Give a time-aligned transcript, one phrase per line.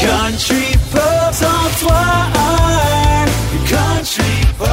[0.00, 1.88] Country Pop, 103.1.
[3.68, 4.22] Country
[4.56, 4.68] Pop.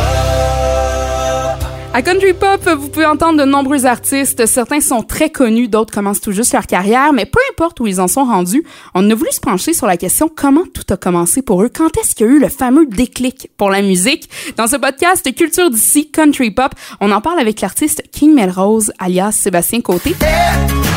[1.94, 4.46] À Country Pop, vous pouvez entendre de nombreux artistes.
[4.46, 8.00] Certains sont très connus, d'autres commencent tout juste leur carrière, mais peu importe où ils
[8.00, 8.64] en sont rendus,
[8.94, 11.70] on a voulu se pencher sur la question comment tout a commencé pour eux?
[11.74, 14.30] Quand est-ce qu'il y a eu le fameux déclic pour la musique?
[14.58, 19.32] Dans ce podcast Culture d'ici, Country Pop, on en parle avec l'artiste King Melrose, alias
[19.32, 20.16] Sébastien Côté.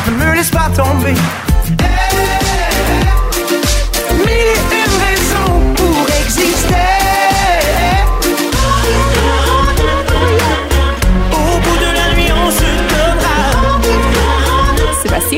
[0.07, 1.13] Ne me laisse pas tomber.
[1.69, 2.38] Mille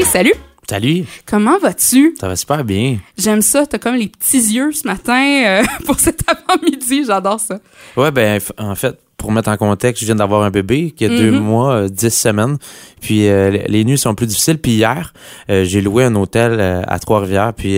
[0.05, 0.33] salut!
[0.69, 2.15] Salut, Comment vas-tu?
[2.17, 2.97] ça va super bien.
[3.17, 7.59] J'aime ça, t'as comme les petits yeux ce matin euh, pour cet avant-midi, j'adore ça.
[7.97, 11.09] Ouais, ben, en fait, pour mettre en contexte, je viens d'avoir un bébé qui a
[11.09, 11.39] deux Mhm.
[11.39, 12.57] mois, euh, dix semaines.
[13.01, 14.59] Puis euh, les- nuits sont plus difficiles.
[14.59, 15.11] Puis hier,
[15.49, 17.53] euh, j'ai loué un hôtel à Trois-Rivières.
[17.53, 17.77] Puis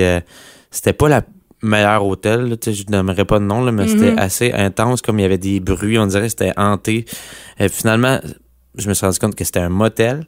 [0.70, 1.24] c'était pas la
[1.64, 2.42] meilleure hôtel.
[2.48, 4.20] là, je n'aimerais pas de nom, là, mais c'était Mhm.
[4.20, 5.02] assez intense.
[5.02, 7.06] Comme il y avait des bruits, on dirait que c'était hanté.
[7.72, 8.20] Finalement,
[8.78, 10.28] je me suis rendu compte que c'était un motel.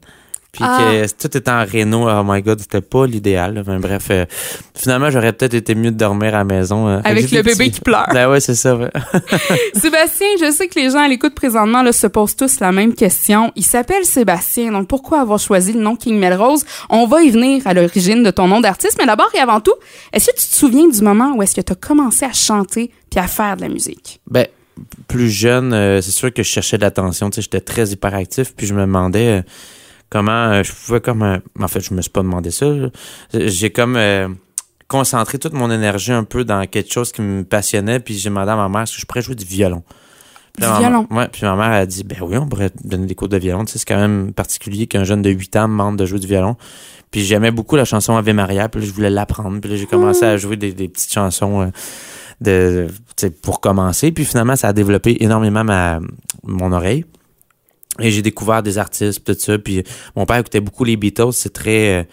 [0.56, 0.78] Puis Ah.
[0.80, 2.10] que tout était en réno.
[2.10, 3.62] Oh my god, c'était pas l'idéal.
[3.68, 4.26] Mais bref, euh,
[4.74, 6.88] finalement, j'aurais peut-être été mieux de dormir à la maison.
[6.88, 8.08] euh, Avec le bébé petits- qui pleure.
[8.14, 8.76] Ben ouais, c'est ça.
[8.76, 8.90] ouais.
[9.74, 12.94] Sébastien, je sais que les gens à l'écoute présentement là, se posent tous la même
[12.94, 13.52] question.
[13.56, 16.64] Il s'appelle Sébastien, donc pourquoi avoir choisi le nom King Melrose?
[16.90, 19.74] On va y venir à l'origine de ton nom d'artiste, mais d'abord et avant tout,
[20.14, 22.92] est-ce que tu te souviens du moment où est-ce que tu as commencé à chanter
[23.10, 24.22] puis à faire de la musique?
[24.30, 24.48] Ben,
[25.08, 27.30] plus jeune, euh, c'est sûr que je cherchais de l'attention.
[27.30, 29.42] Tu sais, j'étais très hyperactif, puis je me demandais euh,
[30.16, 31.24] comment euh, je pouvais comme...
[31.24, 32.68] euh, en fait, je me suis pas demandé ça.
[33.34, 34.30] J'ai comme euh,
[34.88, 38.52] concentré toute mon énergie un peu dans quelque chose qui me passionnait, puis j'ai demandé
[38.52, 39.84] à ma mère est-ce que je pourrais jouer du violon?
[40.54, 41.08] Puis Du ma- violon?
[41.12, 43.66] Ouais, puis ma mère a dit, ben oui, on pourrait donner des cours de violon.
[43.66, 46.20] Tu sais, c'est quand même particulier qu'un jeune de 8 ans me demande de jouer
[46.20, 46.56] du violon.
[47.12, 49.60] Puis j'aimais beaucoup la chanson Ave Maria, puis là, je voulais l'apprendre.
[49.60, 51.68] Puis là, j'ai commencé à jouer des, des petites chansons euh,
[52.42, 52.88] de,
[53.42, 54.12] pour commencer.
[54.12, 56.00] Puis finalement, ça a développé énormément ma,
[56.44, 57.04] mon oreille.
[58.00, 59.58] Et j'ai découvert des artistes, tout ça.
[59.58, 59.84] Puis
[60.16, 61.34] mon père écoutait beaucoup les Beatles.
[61.34, 62.00] C'est très...
[62.00, 62.04] euh,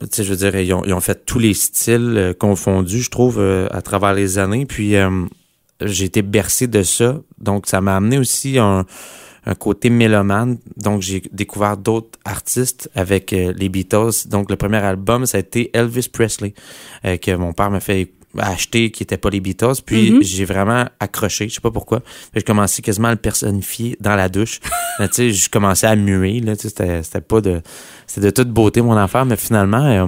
[0.00, 3.38] tu sais, je veux dire, ils ont, fait tous les styles euh, confondus, je trouve,
[3.38, 4.66] euh, à travers les années.
[4.66, 4.94] Puis
[5.80, 7.20] j'ai été bercé de ça.
[7.38, 8.84] Donc, ça m'a amené aussi un,
[9.46, 10.58] un côté mélomane.
[10.76, 14.26] Donc, j'ai découvert d'autres artistes avec les Beatles.
[14.26, 16.54] Donc, le premier album, ça a été Elvis Presley,
[17.02, 19.82] que mon père m'a fait acheter, qui n'était pas les Beatles.
[19.84, 20.22] Puis, Mhm.
[20.22, 21.48] j'ai vraiment accroché.
[21.48, 22.02] Je sais pas pourquoi.
[22.34, 24.60] J'ai commencé quasiment à le personnifier dans la douche.
[24.98, 26.40] Tu sais, je commençais à muer.
[26.40, 27.60] Là, tu sais, c'était, c'était pas de...
[28.06, 29.24] C'était de toute beauté, mon affaire.
[29.26, 29.84] Mais finalement...
[29.84, 30.06] euh,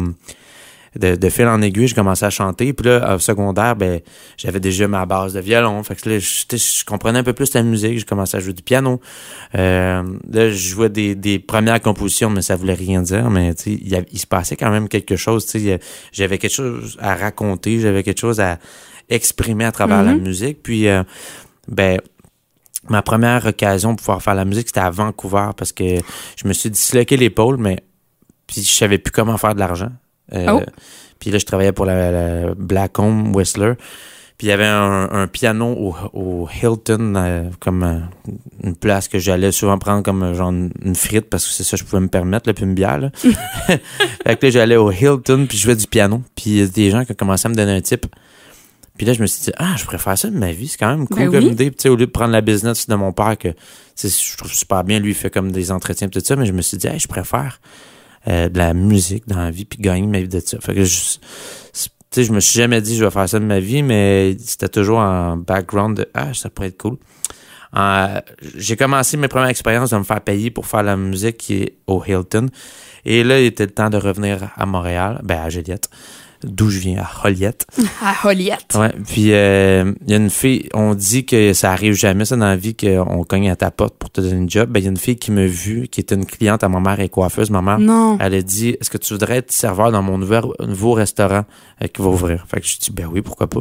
[0.98, 2.72] de, de fil en aiguille, j'ai commencé à chanter.
[2.72, 4.00] Puis là, au secondaire, ben,
[4.36, 5.82] j'avais déjà ma base de violon.
[5.82, 7.98] Fait que là, je, je comprenais un peu plus la musique.
[7.98, 9.00] J'ai commencé à jouer du piano.
[9.54, 13.30] Euh, là, je jouais des, des premières compositions, mais ça voulait rien dire.
[13.30, 15.46] Mais tu sais, il, y a- il se passait quand même quelque chose.
[16.12, 17.80] J'avais quelque chose à raconter.
[17.80, 18.58] J'avais quelque chose à
[19.08, 20.22] exprimer à travers la Mhm.
[20.22, 20.62] musique.
[20.62, 21.02] Puis, euh,
[21.68, 21.98] ben,
[22.88, 25.84] ma première occasion pour pouvoir faire la musique, c'était à Vancouver parce que
[26.36, 27.78] je me suis disloqué l'épaule, mais
[28.46, 29.90] puis je savais plus comment faire de l'argent.
[30.34, 30.62] Euh, Oh.
[31.18, 33.74] Puis là, je travaillais pour la, la Blackcomb Whistler.
[34.38, 37.98] Puis il y avait un, un piano au, au Hilton, euh, comme euh,
[38.62, 41.82] une place que j'allais souvent prendre comme genre une, frite parce que c'est ça que
[41.82, 42.98] je pouvais me permettre, là, puis une bière.
[42.98, 43.10] Là.
[43.16, 46.22] fait que là, j'allais au Hilton, puis je jouais du piano.
[46.34, 48.06] Puis il y a des gens qui ont commencé à me donner un type.
[48.98, 50.68] Puis là, je me suis dit, ah, je faire ça de ma vie.
[50.68, 51.52] C'est quand même cool Ben comme oui.
[51.52, 51.70] idée.
[51.70, 53.48] Puis tu sais, au lieu de prendre la business de mon père, que
[54.02, 56.60] je trouve super bien, lui, il fait comme des entretiens, tout ça, mais je me
[56.60, 57.58] suis dit, hey, je préfère
[58.28, 60.58] euh, de la musique dans la vie, puis gagner ma vie de ça.
[60.60, 61.18] Fait que je,
[62.16, 64.98] je me suis jamais dit, je vais faire ça de ma vie, mais c'était toujours
[64.98, 66.96] en background de, ah, ça pourrait être cool.
[68.56, 71.76] J'ai commencé mes premières expériences de me faire payer pour faire la musique qui est
[71.86, 72.46] au Hilton.
[73.04, 75.88] Et là, il était le temps de revenir à Montréal, ben à Joliette,
[76.44, 77.66] d'où je viens, à Joliette.
[78.02, 78.74] À Joliette.
[78.74, 82.36] Ouais, puis euh, il y a une fille, on dit que ça arrive jamais ça
[82.36, 84.70] dans la vie qu'on cogne à ta porte pour te donner une job.
[84.70, 86.80] Ben il y a une fille qui m'a vu, qui était une cliente à ma
[86.80, 87.50] mère et coiffeuse.
[87.50, 88.18] Ma mère, Non.
[88.20, 91.44] elle a dit Est-ce que tu voudrais être serveur dans mon nouveau, nouveau restaurant
[91.82, 92.44] euh, qui va ouvrir?
[92.48, 93.60] Fait que je dis Ben oui, pourquoi pas.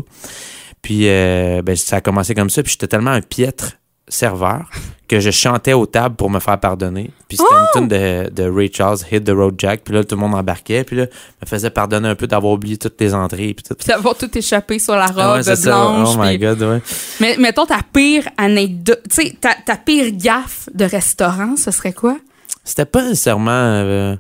[0.82, 3.74] Puis euh, ben, ça a commencé comme ça, puis j'étais tellement un piètre
[4.08, 4.70] serveur
[5.08, 7.12] que je chantais aux tables pour me faire pardonner.
[7.28, 9.82] Puis c'était une tune de, de Ray Charles, Hit the Road Jack.
[9.84, 10.84] Puis là, tout le monde embarquait.
[10.84, 11.04] Puis là,
[11.42, 13.54] me faisait pardonner un peu d'avoir oublié toutes les entrées.
[13.54, 13.76] Puis tout.
[13.76, 15.56] Puis d'avoir tout échappé sur la robe Ah ouais, ça.
[15.56, 16.10] blanche.
[16.14, 16.82] Oh my puis- God, ouais.
[17.20, 21.94] Mais mettons ta pire anecdote, tu sais, ta, ta pire gaffe de restaurant, ce serait
[21.94, 22.18] quoi?
[22.64, 24.16] C'était pas nécessairement euh,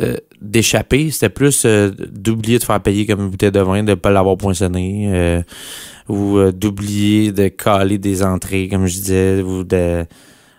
[0.00, 3.94] euh, d'échapper, c'était plus euh, d'oublier de faire payer comme une bouteille de vin, de
[3.94, 5.42] pas l'avoir poinçonné, euh,
[6.08, 10.04] ou euh, d'oublier de caler des entrées, comme je disais, ou de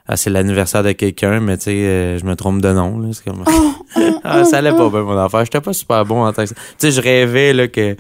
[0.06, 3.00] ah, c'est l'anniversaire de quelqu'un, mais tu sais, euh, je me trompe de nom.
[3.00, 3.44] là, C'est comme...
[3.48, 3.74] Oh,
[4.26, 5.46] Ah, ça allait pas bien, mon affaire.
[5.46, 6.56] J'étais pas super bon en tant que ça.
[6.56, 7.96] Tu sais, je rêvais là, que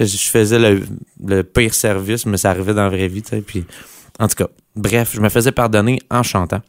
[0.00, 0.82] je faisais le,
[1.24, 3.22] le pire service, mais ça arrivait dans la vraie vie.
[3.22, 3.64] tu sais, Puis,
[4.18, 6.60] en tout cas, bref, je me faisais pardonner en chantant.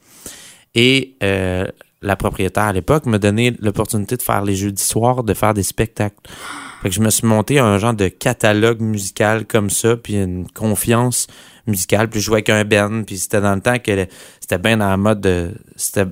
[0.76, 1.66] Et euh,
[2.06, 5.64] la propriétaire à l'époque me donnait l'opportunité de faire les jeudis soirs, de faire des
[5.64, 6.16] spectacles.
[6.82, 10.48] Fait que je me suis monté un genre de catalogue musical comme ça, puis une
[10.52, 11.28] confiance
[11.68, 12.10] musicale.
[12.10, 14.08] Puis je jouais avec un band, puis c'était dans le temps que
[14.40, 15.52] c'était bien dans la mode de...
[15.76, 16.06] C'était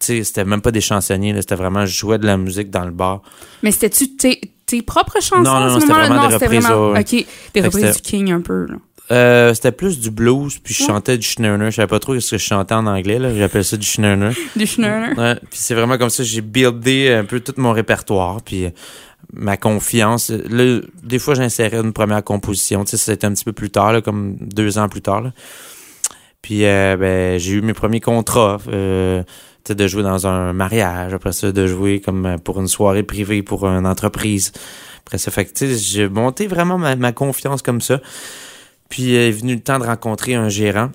[0.00, 2.84] tu sais, c'était même pas des chansonniers, c'était vraiment je jouais de la musique dans
[2.84, 3.22] le bar.
[3.62, 6.06] Mais c'était-tu tes, tes propres chansons Non, non, non, c'était moment-là?
[6.08, 7.00] vraiment des reprises, vraiment- ouais.
[7.00, 7.10] OK,
[7.54, 8.66] des que reprises du King un peu.
[8.66, 8.76] Là.
[9.12, 10.88] Euh, c'était plus du blues, puis je Ouais.
[10.88, 11.70] chantais du schnurner.
[11.70, 13.32] Je savais pas trop ce que je chantais en anglais, là.
[13.34, 14.30] J'appelle ça du schnurner.
[14.56, 15.14] Du Schnurner.
[15.16, 18.70] Ouais, puis c'est vraiment comme ça, j'ai buildé un peu tout mon répertoire, puis euh,
[19.32, 20.30] ma confiance.
[20.30, 22.84] Là, des fois, j'insérais une première composition.
[22.84, 25.20] Tu sais, c'était un petit peu plus tard, là, comme deux ans plus tard.
[25.20, 25.32] là.
[26.42, 28.58] Puis euh, ben, j'ai eu mes premiers contrats.
[28.68, 29.22] Euh,
[29.64, 33.02] tu sais, de jouer dans un mariage, après ça, de jouer comme pour une soirée
[33.02, 34.52] privée pour une entreprise.
[35.04, 38.00] Après ça, fait que, tu sais, j'ai monté vraiment ma, ma confiance comme ça.
[38.88, 40.90] Puis est venu le temps de rencontrer un gérant.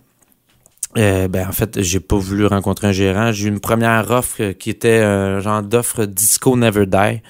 [0.97, 3.31] Euh, ben en fait, j'ai pas voulu rencontrer un gérant.
[3.31, 7.21] J'ai eu une première offre qui était un genre d'offre disco never die.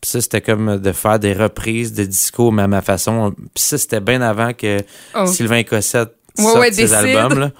[0.00, 3.32] Puis ça, c'était comme de faire des reprises de disco, mais à ma façon.
[3.36, 4.78] Puis ça, c'était bien avant que
[5.16, 5.26] Oh.
[5.26, 6.94] Sylvain Cossette sorte ouais, ses décide.
[6.94, 7.38] albums.
[7.40, 7.50] Là.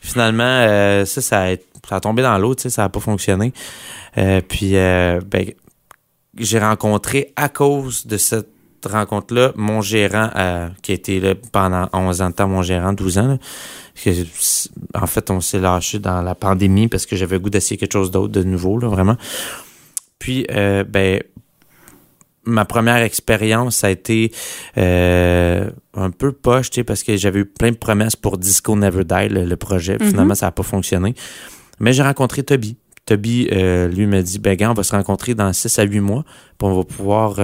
[0.00, 1.56] Finalement, euh, ça, ça a,
[1.88, 3.52] ça a tombé dans l'eau, tu sais, ça a pas fonctionné.
[4.18, 5.52] Euh, puis, ben,
[6.38, 8.51] j'ai rencontré à cause de cette
[8.88, 12.92] rencontre-là mon gérant euh, qui a été là pendant 11 ans de temps, mon gérant,
[12.92, 13.28] 12 ans.
[13.28, 13.38] là.
[14.02, 14.10] Que,
[14.94, 17.92] en fait, on s'est lâché dans la pandémie parce que j'avais le goût d'essayer quelque
[17.92, 19.16] chose d'autre, de nouveau, là, vraiment.
[20.18, 21.22] Puis, euh, ben,
[22.44, 24.32] ma première expérience, ça a été
[24.78, 28.74] euh, un peu poche, tu sais, parce que j'avais eu plein de promesses pour Disco
[28.76, 29.98] Never Die, le, le projet.
[30.00, 30.08] Mhm.
[30.08, 31.14] Finalement, ça n'a pas fonctionné.
[31.78, 32.76] Mais j'ai rencontré Toby.
[33.04, 33.48] Toby,
[33.92, 36.24] lui, m'a dit, ben, gars, on va se rencontrer dans 6 à 8 mois,
[36.56, 37.40] puis on va pouvoir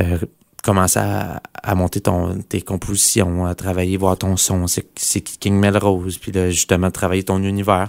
[0.00, 0.18] euh,
[0.62, 6.18] commencer à, à monter ton, tes compositions, à travailler, voir ton son, c'est King Melrose,
[6.18, 7.88] puis là, justement, travailler ton univers.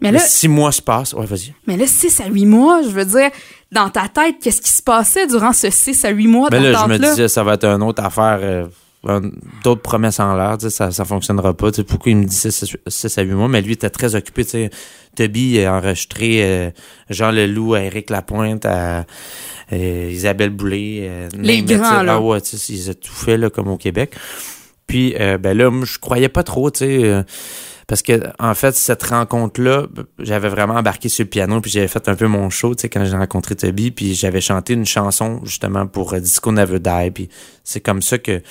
[0.00, 1.12] Mais Mais là, six mois se passent.
[1.12, 1.52] Ouais, vas-y.
[1.66, 3.30] mais là, 6 à 8 mois, je veux dire,
[3.72, 6.84] dans ta tête, qu'est-ce qui se passait durant ce 6 à 8 mois Mais là,
[6.84, 9.20] je me disais, ça va être une autre affaire, euh,
[9.64, 11.70] d'autres promesses en l'air, ça, ça fonctionnera pas.
[11.86, 13.48] Pourquoi il me dit 6 à 8 mois?
[13.48, 14.70] Mais lui, il était très occupé.
[15.16, 16.70] Toby a enregistré euh,
[17.10, 19.04] Jean Leloup, à Éric Lapointe, à
[19.72, 21.00] Isabelle Boulay.
[21.02, 22.14] euh, Les grands, là.
[22.14, 24.14] Ah ouais, tu sais, ils ont tout fait là, comme au Québec.
[24.86, 27.04] Puis, euh, ben là, moi, je croyais pas trop, tu sais.
[27.04, 27.22] euh,
[27.86, 29.86] parce que, en fait, cette rencontre-là,
[30.18, 32.88] j'avais vraiment embarqué sur le piano, puis j'avais fait un peu mon show, tu sais,
[32.88, 37.10] quand j'ai rencontré Toby, puis j'avais chanté une chanson, justement, pour euh, Disco Never Die,
[37.12, 37.28] puis
[37.64, 38.42] c'est comme ça que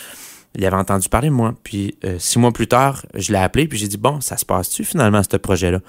[0.55, 1.53] il avait entendu parler de moi.
[1.63, 4.45] Puis euh, six mois plus tard, je l'ai appelé, puis j'ai dit, bon, ça se
[4.45, 5.79] passe-tu finalement, ce projet-là?
[5.81, 5.85] Tu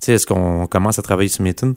[0.00, 1.74] sais, est-ce qu'on commence à travailler sur mes tunes?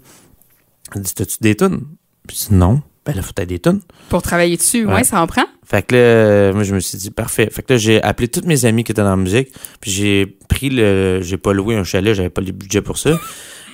[0.95, 1.81] Il dit, t'as-tu des tunes?
[2.27, 2.81] Puis non.
[3.05, 3.81] Ben là, faut être des tunes.
[4.09, 5.03] Pour travailler dessus, ouais, Ouais.
[5.03, 5.45] ça en prend.
[5.65, 7.49] Fait que là, euh, moi, je me suis dit, parfait.
[7.51, 9.49] Fait que là, j'ai appelé tous mes amis qui étaient dans la musique,
[9.79, 11.19] puis j'ai pris le...
[11.23, 13.17] J'ai pas loué un chalet, j'avais pas le budget pour ça.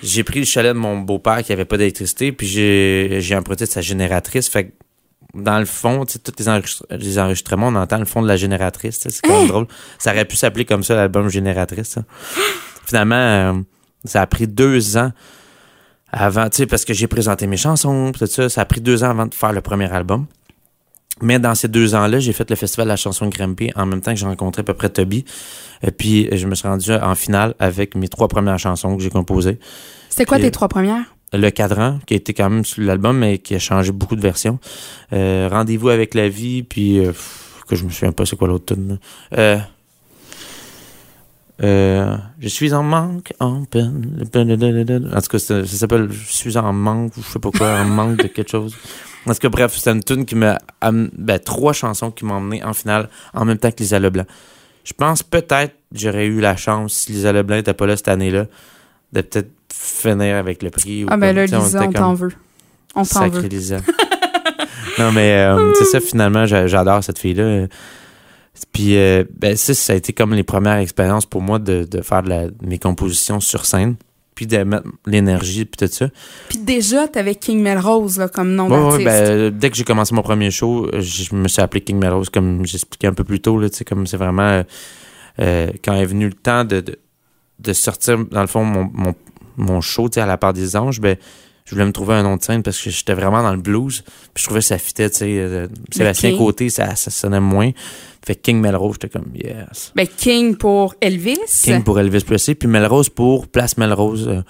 [0.03, 3.69] J'ai pris le chalet de mon beau-père qui avait pas d'électricité, puis j'ai emprunté de
[3.69, 4.47] sa génératrice.
[4.47, 4.71] Fait que
[5.33, 8.27] dans le fond, tu sais, tous les, enregistre- les enregistrements, on entend le fond de
[8.27, 8.99] la génératrice.
[9.01, 9.67] C'est quand même drôle.
[9.99, 11.89] Ça aurait pu s'appeler comme ça, l'album Génératrice.
[11.89, 12.03] ça.
[12.85, 13.53] Finalement, euh,
[14.05, 15.11] ça a pris deux ans
[16.17, 18.49] avant, tu sais, parce que j'ai présenté mes chansons, pis tout ça.
[18.49, 20.25] Ça a pris deux ans avant de faire le premier album.
[21.21, 24.01] Mais dans ces deux ans-là, j'ai fait le festival de la chanson Grimpé en même
[24.01, 25.25] temps que j'ai rencontré à peu près Toby.
[25.81, 29.09] Et puis, je me suis rendu en finale avec mes trois premières chansons que j'ai
[29.09, 29.57] composées.
[30.09, 31.15] C'était quoi Puis, tes trois premières?
[31.33, 34.21] Le cadran, qui a été quand même sur l'album, mais qui a changé beaucoup de
[34.21, 34.59] versions.
[35.11, 37.11] Euh, Rendez-vous avec la vie, puis euh,
[37.67, 38.99] que je me souviens pas c'est quoi l'autre tune.
[39.37, 39.57] Euh,
[41.63, 44.23] euh, je suis en manque, en peine.
[45.13, 47.79] En tout cas, ça, ça s'appelle Je suis en manque, ou je sais pas quoi,
[47.79, 48.75] en manque de quelque chose.
[49.25, 50.57] En tout cas, bref, c'est une tune qui m'a.
[50.81, 54.25] Ben, trois chansons qui m'ont emmené en finale en même temps que Lisa Leblanc.
[54.85, 58.45] Je pense peut-être j'aurais eu la chance, si Lisa Leblanc n'était pas là cette année-là,
[59.13, 61.03] de peut-être finir avec le prix.
[61.03, 62.31] ou Ah ben là, Lisa, on t'en veut.
[62.95, 63.47] On t'en Sacré veut.
[63.49, 63.77] Lisa.
[64.99, 67.67] non, mais euh, c'est ça, finalement, j'a- j'adore cette fille-là.
[68.71, 72.01] Puis, euh, ben, ça, ça a été comme les premières expériences pour moi de, de
[72.01, 73.95] faire de la- mes compositions sur scène,
[74.35, 76.09] puis de mettre l'énergie, puis tout ça.
[76.49, 80.13] Puis déjà, t'avais King Melrose là, comme nom Ouais, ouais, ben, dès que j'ai commencé
[80.13, 83.39] mon premier show, euh, je me suis appelé King Melrose, comme j'expliquais un peu plus
[83.39, 84.63] tôt, là, comme c'est vraiment euh,
[85.39, 86.99] euh, quand est venu le temps de, de,
[87.59, 89.15] de sortir, dans le fond, mon, mon,
[89.57, 91.15] mon show, à la part des anges, ben,
[91.67, 94.01] je voulais me trouver un nom de scène parce que j'étais vraiment dans le blues.
[94.33, 95.37] Puis je trouvais que ça fitait, tu sais.
[95.37, 96.39] euh, Sébastien King.
[96.39, 97.71] Côté, ça, ça sonnait moins.
[98.25, 99.91] Fait que King Melrose, j'étais comme, yes.
[99.93, 101.61] Ben, King pour Elvis?
[101.63, 104.41] King pour Elvis Presley, puis Melrose pour Place Melrose, euh,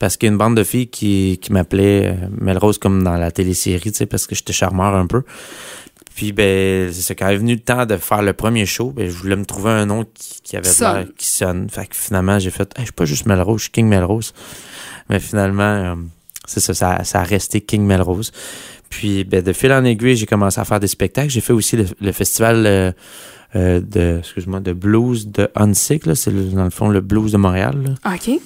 [0.00, 3.16] parce qu'il y a une bande de filles qui, qui m'appelait euh, Melrose comme dans
[3.16, 5.22] la télésérie, tu sais, parce que j'étais charmeur un peu.
[6.16, 9.14] Puis ben, c'est quand est venu le temps de faire le premier show, ben, je
[9.16, 11.68] voulais me trouver un nom qui, qui avait l'air, qui sonne.
[11.70, 14.32] Fait que finalement, j'ai fait, hey, je suis pas juste Melrose, je suis King Melrose.
[15.10, 15.94] Mais finalement, euh,
[16.46, 18.32] c'est ça, ça, ça a resté King Melrose.
[18.90, 21.30] Puis ben, de fil en aiguille, j'ai commencé à faire des spectacles.
[21.30, 22.92] J'ai fait aussi le, le festival euh,
[23.56, 26.14] euh, de, excuse-moi, de blues de Hunsick, là.
[26.14, 27.74] C'est dans le fond le blues de Montréal.
[28.04, 28.14] là.
[28.14, 28.38] OK.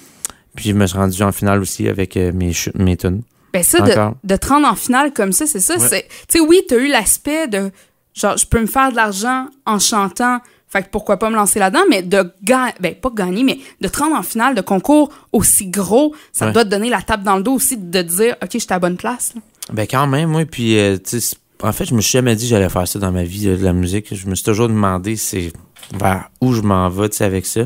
[0.55, 3.21] Puis je me suis rendu en finale aussi avec euh, mes, mes tunes.
[3.53, 4.15] Ben ça, de, Encore.
[4.23, 5.77] de te rendre en finale comme ça, c'est ça.
[5.77, 6.07] Ouais.
[6.27, 7.71] Tu sais, oui, t'as eu l'aspect de,
[8.13, 11.59] genre, je peux me faire de l'argent en chantant, fait que pourquoi pas me lancer
[11.59, 15.09] là-dedans, mais de gagner, ben pas gagner, mais de te rendre en finale de concours
[15.33, 16.51] aussi gros, ça Ouais.
[16.53, 18.79] doit te donner la tape dans le dos aussi de dire, OK, j'étais à la
[18.79, 19.33] bonne place.
[19.35, 19.41] là.
[19.73, 20.45] Ben quand même, oui.
[20.45, 22.87] Puis, euh, tu sais, c'est- en fait, je me suis jamais dit que j'allais faire
[22.87, 24.13] ça dans ma vie, de la musique.
[24.15, 25.51] Je me suis toujours demandé c'est
[25.93, 27.61] vers où je m'en vais, tu sais, avec ça.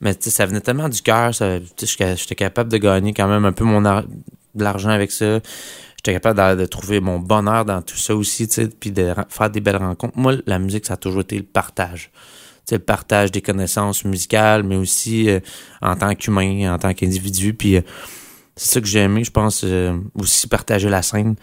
[0.00, 1.34] Mais tu sais, ça venait tellement du cœur.
[1.34, 4.62] ça- tu sais, J'étais j'étais capable de gagner quand même un peu mon ar- de
[4.64, 5.40] l'argent avec ça.
[6.06, 8.46] J'étais capable de, de trouver mon bonheur dans tout ça aussi,
[8.78, 10.16] puis de faire des belles rencontres.
[10.16, 12.12] Moi, la musique, ça a toujours été le partage.
[12.14, 15.40] Tu sais, le partage des connaissances musicales, mais aussi euh,
[15.82, 17.54] en tant qu'humain, en tant qu'individu.
[17.54, 17.80] Puis euh,
[18.54, 21.34] c'est ça que j'ai aimé, je pense, euh, aussi partager la scène.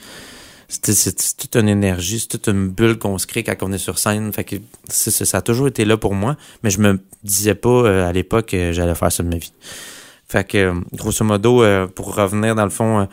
[0.69, 3.99] C'est toute une énergie, c'est toute une bulle qu'on se crée quand on est sur
[3.99, 4.31] scène.
[4.31, 4.55] Fait que
[4.87, 8.45] c'est- ça a toujours été là pour moi, mais je me disais pas à l'époque
[8.47, 9.51] que j'allais faire ça de ma vie.
[10.29, 11.63] Fait que, grosso modo,
[11.95, 13.07] pour revenir dans le fond,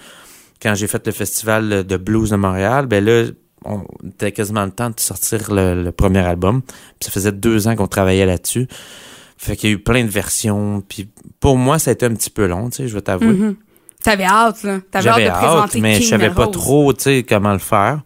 [0.60, 3.24] quand j'ai fait le festival de blues de Montréal, ben là,
[3.64, 6.62] on était quasiment le temps de sortir le, le premier album.
[6.62, 8.68] Puis ça faisait deux ans qu'on travaillait là-dessus.
[9.36, 10.82] Fait qu'il y a eu plein de versions.
[10.86, 11.08] Puis
[11.40, 13.28] pour moi, ça a été un petit peu long, tu sais, je vais t'avouer.
[13.28, 13.56] Mhm.
[14.02, 14.80] T'avais hâte, là.
[14.90, 18.00] T'avais hâte de présenter mais King je savais pas trop, tu sais, comment le faire.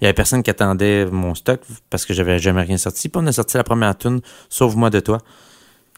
[0.00, 3.08] Il y avait personne qui attendait mon stock parce que j'avais jamais rien sorti.
[3.08, 5.18] Puis on a sorti la première tune, Sauve-moi de toi,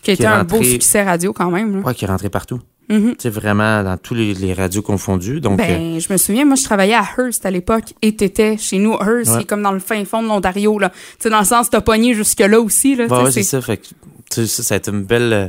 [0.03, 1.77] Qui est un beau succès radio quand même.
[1.77, 1.83] là.
[1.87, 2.61] ouais, qui est rentré partout.
[2.89, 5.41] Tu sais, vraiment dans tous les, les radios confondus.
[5.41, 8.57] Donc, euh, Ben, je me souviens, moi, je travaillais à Hearst à l'époque et t'étais
[8.59, 8.93] chez nous.
[8.95, 9.39] Hearst, Ouais.
[9.41, 10.91] c'est comme dans le fin fond de l'Ontario, là.
[10.91, 13.07] Tu sais, dans le sens, t'as pogné jusque-là aussi, là.
[13.07, 13.61] Ouais, c'est ça.
[13.63, 15.33] Fait que, ça, ça a été une belle.
[15.33, 15.47] euh,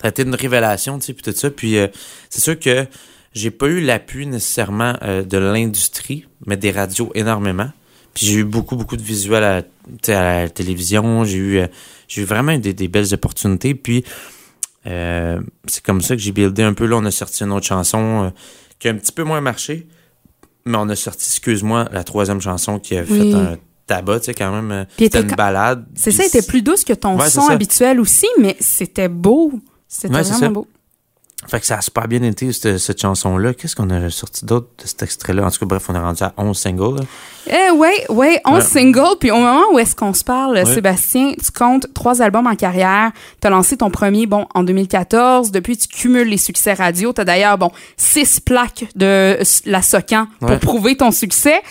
[0.00, 1.50] ça a été une révélation, tu sais, puis tout ça.
[1.50, 1.88] Puis euh,
[2.30, 2.86] c'est sûr que
[3.34, 7.68] j'ai pas eu l'appui nécessairement de l'industrie, mais des radios énormément.
[8.14, 9.62] Puis j'ai eu beaucoup, beaucoup de visuels à,
[10.08, 11.24] la télévision.
[11.24, 11.60] J'ai eu,
[12.08, 13.74] j'ai eu vraiment des, des belles opportunités.
[13.74, 14.04] Puis
[14.86, 16.86] euh, c'est comme ça que j'ai buildé un peu.
[16.86, 18.30] Là, on a sorti une autre chanson euh,
[18.78, 19.86] qui a un petit peu moins marché.
[20.66, 23.06] Mais on a sorti, excuse-moi, la troisième chanson qui a Oui.
[23.06, 23.56] fait un
[23.86, 24.70] tabac, tu sais, quand même.
[24.70, 25.86] euh, C'était une balade.
[25.94, 29.52] C'est ça, était plus douce que ton Ouais, son habituel aussi, mais c'était beau.
[29.88, 30.68] C'était Ouais, vraiment beau.
[31.48, 33.54] Fait que ça a super bien été, cette, cette chanson-là.
[33.54, 35.46] Qu'est-ce qu'on a sorti d'autre de cet extrait-là?
[35.46, 37.00] En tout cas, bref, on est rendu à 11 singles.
[37.48, 38.60] Eh ouais, ouais, 11 Ouais.
[38.60, 39.16] singles.
[39.18, 40.66] Puis au moment où est-ce qu'on se parle, Ouais.
[40.66, 43.10] Sébastien, tu comptes trois albums en carrière.
[43.40, 45.50] T'as lancé ton premier, bon, en 2014.
[45.50, 47.12] Depuis, tu cumules les succès radio.
[47.14, 50.58] T'as d'ailleurs, bon, six plaques de la Socan pour Ouais.
[50.58, 51.62] prouver ton succès.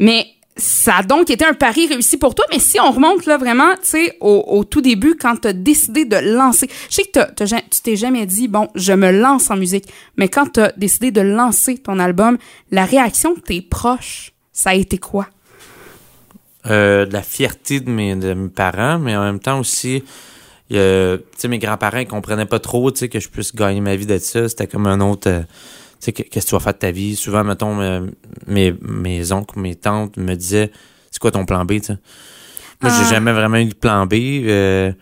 [0.00, 2.44] Mais ça a donc été un pari réussi pour toi.
[2.50, 6.16] Mais si on remonte là vraiment, tu sais, au, tout début, quand t'as décidé de
[6.16, 9.86] lancer, je sais que ja- tu t'es jamais dit, bon, je me lance en musique.
[10.16, 12.38] Mais quand t'as décidé de lancer ton album,
[12.70, 15.28] la réaction de tes proches, ça a été quoi?
[16.70, 18.14] Euh, de la fierté de mes,
[18.54, 20.04] parents, mais en même temps aussi,
[20.70, 23.96] tu sais, mes grands-parents ils comprenaient pas trop, tu sais, que je puisse gagner ma
[23.96, 24.48] vie de ça.
[24.48, 25.46] C'était comme un autre, euh, tu
[26.04, 27.16] sais, que- qu'est-ce que tu vas faire de ta vie?
[27.16, 28.12] Souvent, mettons, me-
[28.46, 30.70] mes, mes oncles, mes tantes me disaient,
[31.10, 31.98] c'est quoi ton plan B, tu sais?
[32.80, 32.98] Moi, Ah.
[33.02, 34.14] j'ai jamais vraiment eu de plan B.
[34.14, 34.92] euh,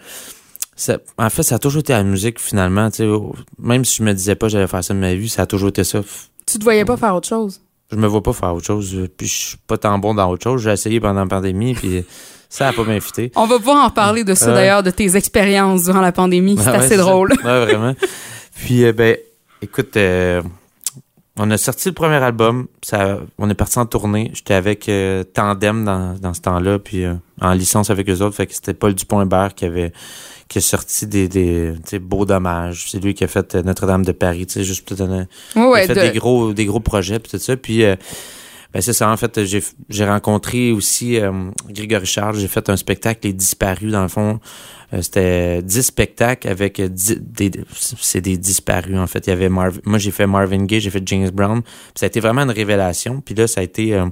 [0.76, 3.06] ça- en fait, ça a toujours été la musique, finalement, tu sais.
[3.06, 5.42] au- Même si je me disais pas que j'allais faire ça de ma vie, ça
[5.42, 6.00] a toujours été ça.
[6.46, 7.60] Tu te voyais pas faire autre chose?
[7.92, 8.94] Je me vois pas faire autre chose.
[8.94, 10.62] euh, Puis je suis pas tant bon dans autre chose.
[10.62, 12.04] J'ai essayé pendant la pandémie, puis
[12.48, 13.32] ça a pas bien fité.
[13.36, 16.56] On va pouvoir en parler de ça d'ailleurs, de tes expériences durant la pandémie.
[16.58, 17.30] C'est assez drôle.
[17.44, 17.94] Ouais, vraiment.
[18.56, 19.16] Puis, euh, ben,
[19.62, 20.42] écoute, euh,
[21.42, 22.66] on a sorti le premier album.
[22.82, 24.30] Ça, on est parti en tournée.
[24.34, 28.36] J'étais avec euh, Tandem dans, dans ce temps-là, puis euh, en licence avec eux autres.
[28.36, 29.92] Fait que c'était Paul Dupont-Hébert qui avait
[30.48, 32.86] qui a sorti des, des beaux dommages.
[32.90, 34.84] C'est lui qui a fait euh, Notre-Dame de Paris, tu sais, juste
[35.56, 37.84] Ouais, ouais, il a fait de- des gros des gros projets puis tout ça puis
[38.72, 41.32] ben c'est ça en fait j'ai j'ai rencontré aussi euh,
[41.68, 44.40] Grégory Charles j'ai fait un spectacle les disparus dans le fond
[44.92, 49.32] Euh, c'était 10 spectacles avec euh, 10 des c'est des disparus en fait il y
[49.32, 52.18] avait Marv moi j'ai fait Marvin Gaye j'ai fait James Brown Puis ça a été
[52.20, 54.06] vraiment une révélation puis là ça a été euh,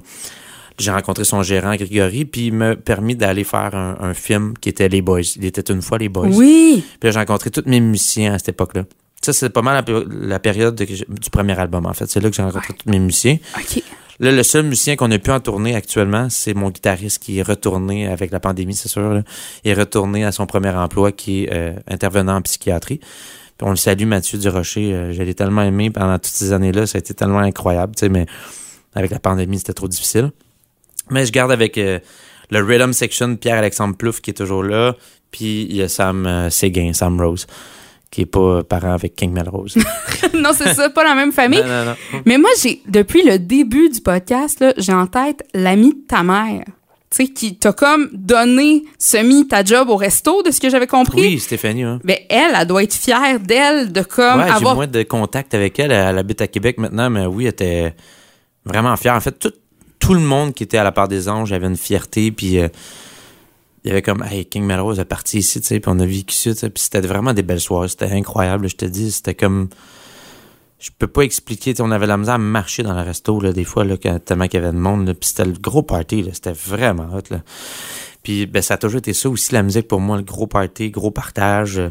[0.77, 4.69] j'ai rencontré son gérant Grégory puis il m'a permis d'aller faire un, un film qui
[4.69, 6.81] était les Boys il était une fois les Boys Oui.
[6.99, 8.83] puis là, j'ai rencontré tous mes musiciens à cette époque-là.
[9.21, 12.09] Ça, c'est pas mal la, péri- la période de- du premier album, en fait.
[12.09, 13.37] C'est là que j'ai rencontré tous mes musiciens.
[13.57, 13.83] OK.
[14.21, 18.07] Le seul musicien qu'on a pu en tourner actuellement, c'est mon guitariste qui est retourné
[18.07, 19.01] avec la pandémie, c'est sûr.
[19.13, 19.23] là.
[19.63, 22.99] Il est retourné à son premier emploi qui est euh, intervenant en psychiatrie.
[23.61, 24.93] On le salue, Mathieu Durocher.
[24.93, 26.85] Euh, je l'ai tellement aimé pendant toutes ces années-là.
[26.85, 28.25] Ça a été tellement incroyable, tu sais, mais
[28.93, 30.31] avec la pandémie, c'était trop difficile.
[31.09, 31.99] Mais je garde avec euh,
[32.51, 34.95] le Rhythm Section Pierre-Alexandre Plouffe qui est toujours là.
[35.31, 37.47] Puis il y a Sam euh, Séguin, Sam Rose,
[38.11, 39.75] qui est pas parent avec King Melrose.
[40.33, 41.61] non, c'est ça, pas la même famille.
[41.61, 42.21] non, non, non.
[42.25, 46.23] Mais moi, j'ai depuis le début du podcast, là, j'ai en tête l'ami de ta
[46.23, 46.63] mère.
[47.11, 50.85] Tu sais, qui t'a comme donné, semi ta job au resto, de ce que j'avais
[50.85, 51.21] compris.
[51.21, 51.99] Oui, Stéphanie, hein.
[52.03, 54.75] Ben, elle, elle doit être fière d'elle, de comme Ouais, j'ai avoir.
[54.75, 55.91] moins de contact avec elle.
[55.91, 57.95] Elle habite à Québec maintenant, mais oui, elle était
[58.63, 59.15] vraiment fière.
[59.15, 59.53] En fait, tout,
[59.97, 62.67] tout le monde qui était à la part des anges avait une fierté, puis euh,
[63.83, 66.05] il y avait comme, hey, King Melrose est parti ici, tu sais, puis on a
[66.05, 67.87] vécu ça, tu sais, puis c'était vraiment des belles soirées.
[67.87, 69.11] C'était incroyable, je te dis.
[69.11, 69.69] C'était comme.
[70.79, 73.65] Je peux pas expliquer, on avait la misère à marcher dans le resto, là, des
[73.65, 76.21] fois, là, quand, tellement qu'il y avait de monde, là, puis c'était le gros party,
[76.23, 77.41] là, c'était vraiment hot, là.
[78.23, 80.89] Puis, ben, ça a toujours été ça aussi, la musique, pour moi, le gros party,
[80.89, 81.79] gros partage.
[81.79, 81.89] euh,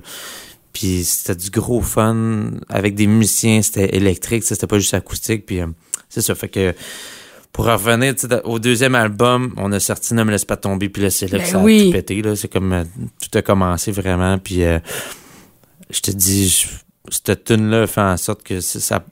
[0.72, 5.44] puis c'était du gros fun avec des musiciens, c'était électrique, c'était pas juste acoustique.
[5.44, 5.66] Puis euh,
[6.08, 6.74] c'est ça, fait que
[7.52, 8.14] pour revenir
[8.44, 11.38] au deuxième album, on a sorti Ne me laisse pas tomber, puis là c'est là
[11.38, 11.80] Ben que ça oui.
[11.80, 12.22] a tout pété.
[12.22, 12.36] Là.
[12.36, 12.84] C'est comme euh,
[13.20, 14.38] tout a commencé vraiment.
[14.38, 14.78] Puis euh,
[15.90, 16.68] je te dis, je-
[17.10, 19.04] cette tune-là fait en sorte que ça.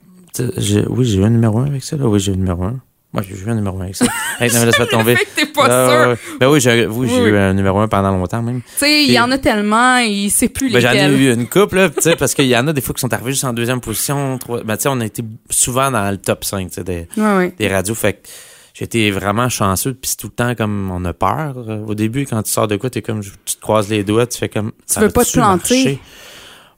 [0.89, 1.97] Oui, j'ai eu un numéro 1 avec ça.
[1.97, 2.07] Là.
[2.07, 2.79] Oui, j'ai eu un numéro 1.
[3.17, 4.05] Moi, j'ai eu un numéro 1 avec ça.
[4.39, 5.15] Hey, laisse pas Le tomber.
[5.15, 6.37] fait que t'es pas Ah, sûr.
[6.39, 7.29] Ben oui, j'ai oui, j'ai Oui.
[7.29, 8.61] eu un numéro 1 pendant longtemps même.
[8.61, 11.47] Tu sais, il y en a tellement, il sait plus Ben, j'en ai eu une
[11.47, 13.45] couple, là, tu sais, parce qu'il y en a des fois qui sont arrivés juste
[13.45, 14.37] en deuxième position.
[14.37, 17.07] trois- Ben, tu sais, on a été souvent dans le top 5, tu sais, des,
[17.17, 17.53] Ouais, ouais.
[17.57, 17.95] des radios.
[17.95, 18.19] Fait que
[18.75, 19.93] j'étais vraiment chanceux.
[19.95, 21.55] Puis c'est tout le temps comme on a peur.
[21.87, 24.37] Au début, quand tu sors de quoi, t'es comme, tu te croises les doigts, tu
[24.37, 24.71] fais comme.
[24.85, 25.75] ça veux pas te planter?
[25.75, 25.99] marcher?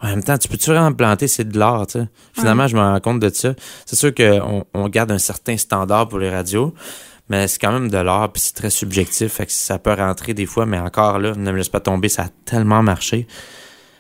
[0.02, 1.28] En même temps, tu peux-tu vraiment te planter?
[1.28, 2.08] C'est de l'art, tu sais.
[2.34, 3.54] Finalement, je me rends compte de ça.
[3.86, 6.74] C'est sûr qu'on on garde un certain standard pour les radios,
[7.28, 9.34] mais c'est quand même de l'art, puis c'est très subjectif.
[9.34, 12.08] Fait que ça peut rentrer des fois, mais encore là, ne me laisse pas tomber,
[12.08, 13.28] ça a tellement marché.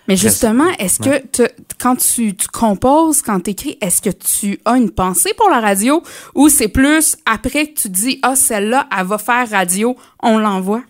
[0.08, 4.60] Mais justement, est-ce que te- quand tu, tu composes, quand tu écris, est-ce que tu
[4.66, 6.02] as une pensée pour la radio
[6.34, 10.82] ou c'est plus après que tu dis ah celle-là elle va faire radio, on l'envoie?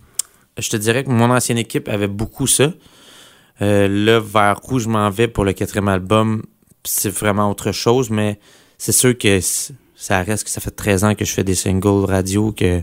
[0.58, 2.72] Je te dirais que mon ancienne équipe avait beaucoup ça.
[3.62, 6.44] Euh, là, vers où je m'en vais pour le quatrième album,
[6.84, 8.40] c'est vraiment autre chose, mais
[8.78, 9.40] c'est sûr que
[9.96, 12.82] ça reste que ça fait 13 ans que je fais des singles radio, que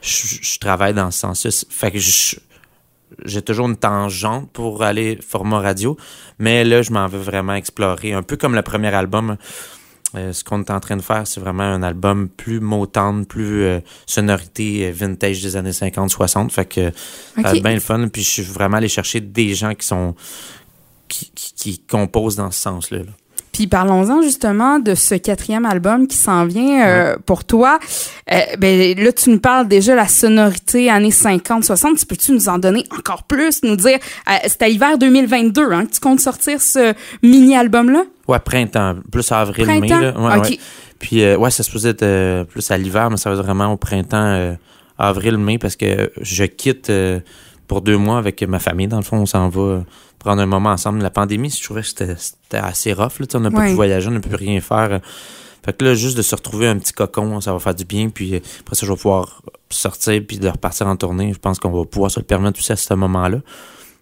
[0.00, 1.50] je, travaille dans ce sens-là.
[1.68, 5.96] Fait que j'ai toujours une tangente pour aller format radio,
[6.38, 9.36] mais là, je m'en vais vraiment explorer, un peu comme le premier album.
[10.16, 13.64] Euh, ce qu'on est en train de faire, c'est vraiment un album plus motante, plus
[13.64, 16.50] euh, sonorité euh, vintage des années 50-60.
[16.50, 17.56] Fait que ça va Ok.
[17.56, 18.08] être bien le fun.
[18.08, 20.14] Puis je suis vraiment allé chercher des gens qui sont
[21.08, 22.98] qui, qui, qui composent dans ce sens-là.
[22.98, 23.04] là.
[23.54, 27.78] Puis parlons-en justement de ce quatrième album qui s'en vient euh, pour toi.
[28.32, 31.96] Euh, ben là, tu nous parles déjà de la sonorité années 50-60.
[32.00, 35.86] Tu peux-tu nous en donner encore plus, nous dire, euh, c'est à l'hiver 2022 hein,
[35.86, 38.02] que tu comptes sortir ce mini-album-là?
[38.26, 39.98] Ouais, printemps, plus avril, Printemps?
[40.00, 40.04] mai.
[40.12, 40.20] Là.
[40.20, 40.44] Ouais, Ok.
[40.50, 40.58] ouais.
[40.98, 43.72] Puis euh, ouais, ça se posait être plus à l'hiver, mais ça va être vraiment
[43.72, 44.56] au printemps,
[44.98, 46.90] avril, mai, parce que je quitte
[47.66, 48.88] pour deux mois avec ma famille.
[48.88, 49.84] Dans le fond, on s'en va
[50.18, 51.00] prendre un moment ensemble.
[51.02, 53.18] La pandémie, je trouvais que c'était assez rough.
[53.20, 55.00] Là, on n'a pas pu voyager, on n'a pu rien faire.
[55.64, 58.10] Fait que là, juste de se retrouver un petit cocon, ça va faire du bien.
[58.10, 61.32] Puis après ça, je vais pouvoir sortir puis de repartir en tournée.
[61.32, 63.38] Je pense qu'on va pouvoir se le permettre aussi à ce moment-là.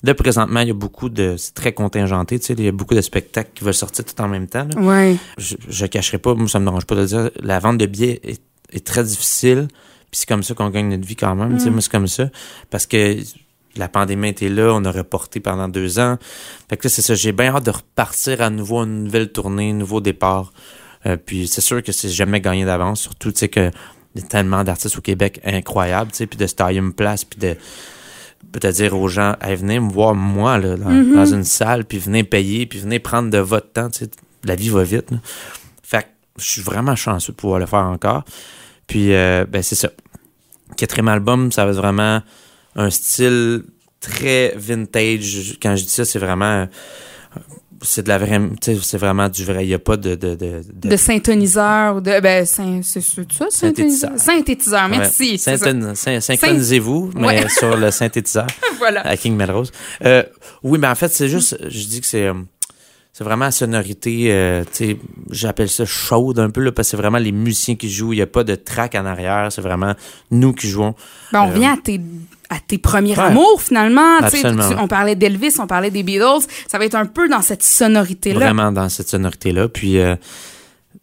[0.04, 1.36] Là, présentement, il y a beaucoup de...
[1.38, 2.54] C'est très contingenté, tu sais.
[2.58, 4.66] Il y a beaucoup de spectacles qui veulent sortir tout en même temps.
[4.74, 5.16] là Ouais.
[5.38, 7.86] je, je cacherai pas, moi ça me dérange pas de le dire, la vente de
[7.86, 9.68] billets est, est très difficile,
[10.10, 11.72] puis c'est comme ça qu'on gagne notre vie quand même, tu sais, Mm.
[11.74, 12.24] moi c'est comme ça,
[12.68, 13.16] parce que
[13.76, 16.18] la pandémie était là, on a reporté pendant deux ans,
[16.68, 19.70] fait que là c'est ça, j'ai bien hâte de repartir à nouveau une nouvelle tournée,
[19.70, 20.52] un nouveau départ,
[21.04, 23.70] Euh, puis c'est sûr que c'est jamais gagné d'avance, surtout tu sais que
[24.14, 27.24] y a tellement d'artistes au Québec incroyables, tu sais, puis de se tailler une place,
[27.24, 27.56] puis de
[28.52, 31.14] peut-être dire aux gens, hey, venez me voir moi là, dans, Mhm.
[31.16, 34.10] dans une salle, puis venez payer, puis venez prendre de votre temps, tu sais,
[34.44, 35.10] la vie va vite.
[35.10, 35.16] là.
[35.82, 36.08] Fait que
[36.38, 38.22] je suis vraiment chanceux de pouvoir le faire encore.
[38.86, 39.88] Puis, euh, ben, c'est ça.
[40.76, 42.22] Quatrième album, ça va être vraiment
[42.76, 43.64] un style
[44.00, 45.58] très vintage.
[45.62, 46.68] Quand je dis ça, c'est vraiment.
[47.84, 48.40] C'est de la vraie.
[48.60, 49.64] C'est vraiment du vrai.
[49.64, 50.14] Il n'y a pas de.
[50.14, 52.20] de, de, de- De synthoniseur ou de.
[52.20, 54.12] Ben, c'est ça, synthétiseur?
[54.16, 54.88] Synthétiseur.
[54.88, 55.32] Merci.
[55.46, 55.56] Ouais.
[55.94, 57.48] syn- Synchronisez-vous, mais Ouais.
[57.48, 58.46] sur le synthétiseur.
[58.78, 59.04] voilà.
[59.06, 59.72] à King Melrose.
[60.04, 60.22] Euh,
[60.62, 62.34] oui, mais en fait, c'est juste, je dis que c'est, euh,
[63.12, 64.96] c'est vraiment la sonorité, euh, tu sais,
[65.30, 68.16] j'appelle ça chaude un peu, là, parce que c'est vraiment les musiciens qui jouent, il
[68.16, 69.94] n'y a pas de track en arrière, c'est vraiment
[70.30, 70.94] nous qui jouons.
[71.32, 72.00] Ben, on Euh, revient à tes,
[72.48, 73.22] à tes premiers ouais.
[73.24, 74.16] amours, finalement.
[74.18, 76.46] Absolument, tu- on parlait d'Elvis, on parlait des Beatles.
[76.68, 78.38] Ça va être un peu dans cette sonorité-là.
[78.46, 79.68] Vraiment dans cette sonorité-là.
[79.68, 80.16] Puis, euh,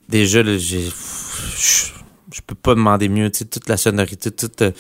[0.07, 1.85] déjà, j'ai, je-
[2.33, 3.29] je peux pas demander mieux.
[3.31, 4.71] Toute la sonorité, tout euh,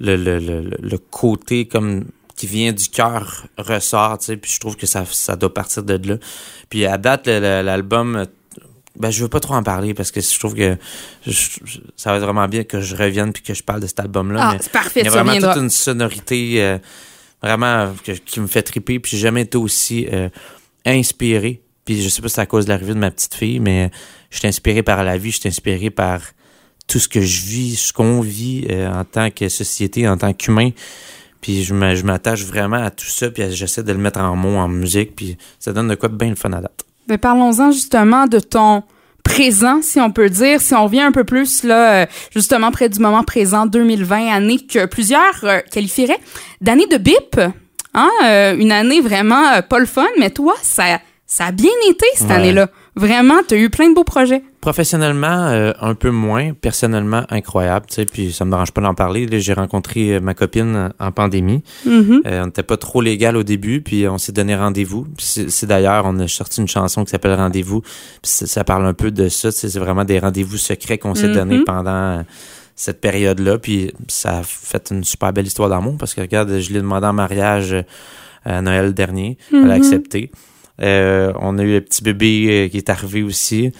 [0.00, 2.04] le, le, le, le côté comme
[2.36, 5.82] qui vient du cœur ressort, tu sais, puis je trouve que ça, ça doit partir
[5.82, 6.16] de là.
[6.68, 8.26] Puis à date, l'album,
[8.98, 10.76] ben je veux pas trop en parler parce que je trouve que
[11.26, 11.58] je-
[11.96, 14.40] ça va être vraiment bien que je revienne puis que je parle de cet album-là.
[14.42, 16.78] Ah, c'est parfait, il y a vraiment toute une sonorité euh,
[17.42, 18.98] vraiment que- qui me fait triper.
[18.98, 20.28] Puis j'ai jamais été aussi euh,
[20.84, 21.62] inspiré.
[21.84, 23.90] Puis je sais pas si c'est à cause de l'arrivée de ma petite fille, mais
[24.30, 26.20] je suis inspiré par la vie, je suis inspiré par
[26.86, 30.32] tout ce que je vis, ce qu'on vit euh, en tant que société, en tant
[30.32, 30.70] qu'humain.
[31.40, 31.74] Puis je
[32.04, 35.36] m'attache vraiment à tout ça, puis j'essaie de le mettre en mots, en musique, puis
[35.58, 36.84] ça donne de quoi de bien le fun à date.
[37.08, 38.82] Mais parlons-en justement de ton
[39.24, 40.60] présent, si on peut dire.
[40.60, 44.58] Si on revient un peu plus, là, euh, justement, près du moment présent, 2020, année
[44.58, 46.20] que plusieurs euh, qualifieraient
[46.60, 47.40] d'année de bip.
[47.92, 48.08] Hein?
[48.24, 52.06] euh, une année vraiment euh, pas le fun, mais toi, ça, ça a bien été
[52.14, 52.34] cette Ouais.
[52.34, 52.68] année-là.
[52.96, 54.42] Vraiment, tu as eu plein de beaux projets.
[54.60, 56.52] Professionnellement, euh, un peu moins.
[56.52, 57.86] Personnellement, incroyable.
[57.88, 59.26] Tu sais, puis ça me dérange pas d'en parler.
[59.26, 61.62] Là, J'ai rencontré euh, ma copine en pandémie.
[61.86, 62.22] Mhm.
[62.26, 65.06] Euh, on n'était pas trop légal au début, puis on s'est donné rendez-vous.
[65.18, 67.82] C'est d'ailleurs, on a sorti une chanson qui s'appelle Rendez-vous.
[68.22, 69.50] Ça parle un peu de ça.
[69.50, 72.22] C'est vraiment des rendez-vous secrets qu'on s'est donnés pendant euh,
[72.80, 73.58] cette période-là.
[73.58, 77.06] Puis ça a fait une super belle histoire d'amour parce que regarde, je l'ai demandé
[77.06, 77.82] en mariage euh,
[78.44, 79.36] à Noël dernier.
[79.52, 80.30] Elle a accepté.
[80.80, 83.72] Euh, on a eu le petit bébé euh, qui est arrivé aussi.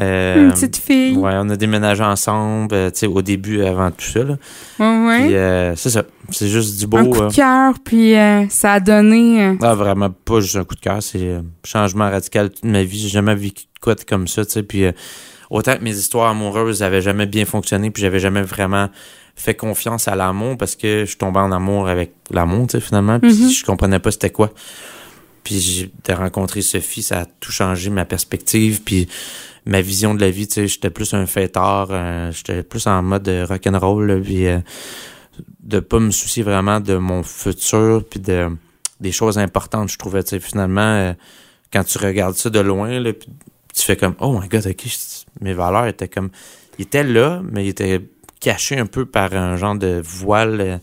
[0.00, 1.16] Euh, Une petite fille.
[1.16, 4.24] Ouais, on a déménagé ensemble, euh, tu sais, au début, avant tout ça.
[4.24, 4.36] Là.
[4.80, 5.24] Ouais, ouais.
[5.26, 6.02] Puis euh, c'est ça.
[6.30, 6.96] C'est juste du beau.
[6.98, 9.44] un coup euh, de cœur, puis euh, ça a donné...
[9.44, 12.82] euh, ah, vraiment pas juste un coup de cœur, c'est un changement radical toute ma
[12.82, 12.98] vie.
[12.98, 14.62] J'ai jamais vécu de quoi comme ça, tu sais.
[14.64, 14.92] Puis euh,
[15.50, 18.88] autant que mes histoires amoureuses avaient jamais bien fonctionné, puis j'avais jamais vraiment
[19.36, 23.20] fait confiance à l'amour parce que je tombais en amour avec l'amour, tu sais, finalement.
[23.20, 23.50] Puis Mhm.
[23.50, 24.50] je comprenais pas c'était quoi.
[25.44, 29.06] Puis j'ai de rencontrer Sophie, ça a tout changé ma perspective, puis
[29.66, 33.02] ma vision de la vie, tu sais, j'étais plus un fêtard, euh, j'étais plus en
[33.02, 34.58] mode rock'n'roll, là, puis euh,
[35.60, 38.48] de pas me soucier vraiment de mon futur, puis de
[39.00, 41.12] des choses importantes, je trouvais, tu sais, finalement, euh,
[41.72, 43.28] quand tu regardes ça de loin, là, puis
[43.74, 44.84] tu fais comme, oh my god, ok,
[45.40, 46.30] mes valeurs étaient comme,
[46.78, 48.00] ils étaient là, mais ils étaient
[48.40, 50.78] cachés un peu par un genre de voile euh,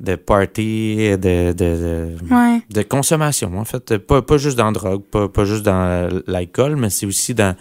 [0.00, 2.62] de party, de, de, de, Ouais.
[2.70, 3.98] de consommation, en fait.
[3.98, 7.54] Pas, pas juste dans la drogue, pas, pas juste dans l'alcool, mais c'est aussi dans.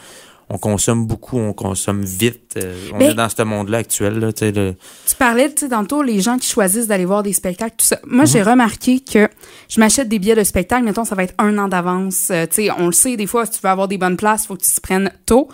[0.51, 2.55] On consomme beaucoup, on consomme vite.
[2.57, 4.17] euh, on Ben- est dans ce monde-là actuel.
[4.19, 4.73] Là, le-
[5.07, 7.99] Tu parlais, tu sais, tantôt, les gens qui choisissent d'aller voir des spectacles, tout ça.
[8.05, 8.15] Mhm.
[8.15, 9.27] Moi, j'ai remarqué que
[9.69, 12.29] je m'achète des billets de spectacle, mettons, ça va être un an d'avance.
[12.31, 14.45] Euh, tu sais, on le sait, des fois, si tu veux avoir des bonnes places,
[14.45, 15.49] il faut que tu t'y prennes tôt.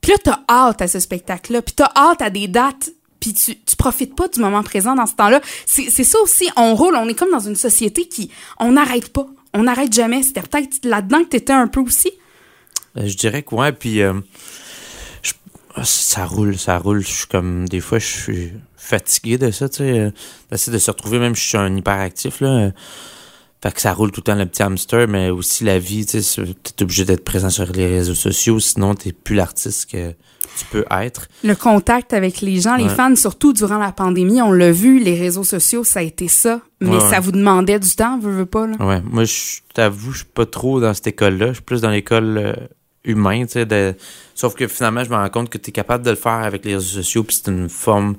[0.00, 3.56] Puis là, t'as hâte à ce spectacle-là, puis t'as hâte à des dates, puis tu,
[3.56, 5.40] tu profites pas du moment présent dans ce temps-là.
[5.64, 8.30] C'est c'est ça aussi, on roule, on est comme dans une société qui,
[8.60, 10.22] on n'arrête pas, on n'arrête jamais.
[10.22, 12.12] C'était peut-être là-dedans que t'étais un peu aussi.
[12.96, 14.14] Euh, Je dirais que ouais, puis euh,
[15.22, 15.32] je-
[15.84, 17.00] ça roule, ça roule.
[17.02, 20.10] Je suis comme des fois je suis fatigué de ça, tu sais, euh,
[20.50, 21.18] d'essayer de se retrouver.
[21.18, 22.48] Même je suis un hyperactif là.
[22.48, 22.70] euh,
[23.62, 26.22] Fait que ça roule tout le temps le petit hamster, mais aussi la vie, tu
[26.22, 30.64] sais, t'es obligé d'être présent sur les réseaux sociaux, sinon t'es plus l'artiste que tu
[30.70, 31.26] peux être.
[31.42, 35.18] Le contact avec les gens, les fans, surtout durant la pandémie, on l'a vu, les
[35.18, 36.60] réseaux sociaux, ça a été ça.
[36.80, 37.20] Mais Ouais, ça ouais.
[37.20, 38.76] vous demandait du temps, veux, veux pas, là?
[38.78, 41.48] Ouais, moi, je t'avoue, je suis pas trop dans cette école-là.
[41.48, 42.68] Je suis plus dans l'école
[43.06, 43.66] humaine, tu sais.
[43.66, 43.94] de-
[44.34, 46.64] Sauf que finalement, je me rends compte que tu es capable de le faire avec
[46.64, 48.16] les réseaux sociaux, puis c'est une forme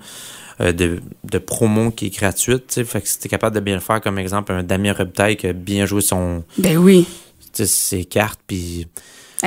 [0.61, 2.83] euh, de, de promo qui est gratuite, tu sais.
[2.85, 5.45] Fait que si t'es capable de bien le faire, comme exemple, un Damien Robitaille qui
[5.47, 7.05] a bien joué son, Ben oui.
[7.53, 8.87] tu ses cartes, puis...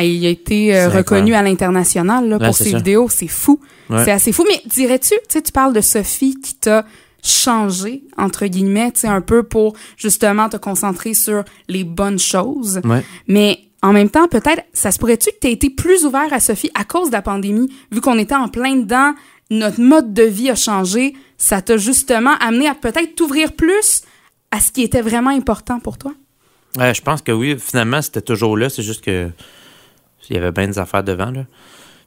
[0.00, 2.76] Il a été euh, reconnu à l'international là, pour ses ça.
[2.76, 3.09] vidéos.
[3.09, 3.59] C'est fou.
[3.90, 4.05] Ouais.
[4.05, 4.44] C'est assez fou.
[4.48, 6.87] Mais dirais-tu, tu tu parles de Sophie qui t'a
[7.24, 12.81] changé, entre guillemets, tu sais, un peu pour justement te concentrer sur les bonnes choses.
[12.85, 13.03] Ouais.
[13.26, 16.40] Mais en même temps, peut-être, ça se pourrait-tu que tu aies été plus ouvert à
[16.40, 19.14] Sophie à cause de la pandémie, vu qu'on était en plein dedans,
[19.51, 24.03] notre mode de vie a changé, ça t'a justement amené à peut-être t'ouvrir plus
[24.51, 26.12] à ce qui était vraiment important pour toi?
[26.77, 27.57] Je pense que oui.
[27.59, 28.69] Finalement, c'était toujours là.
[28.69, 29.29] C'est juste que
[30.29, 31.33] il y avait bien des affaires devant.
[31.33, 31.45] Là.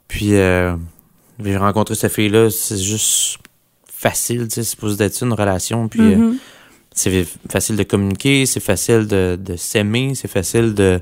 [0.08, 0.74] Puis, euh,
[1.42, 2.48] j'ai rencontré cette fille-là.
[2.48, 3.36] C'est juste
[3.86, 4.44] facile.
[4.44, 5.88] tu sais, C'est supposé d'être une relation.
[5.88, 6.38] Puis, euh, Mhm.
[6.94, 8.46] c'est facile de communiquer.
[8.46, 10.14] C'est facile de, de s'aimer.
[10.14, 11.00] C'est facile de,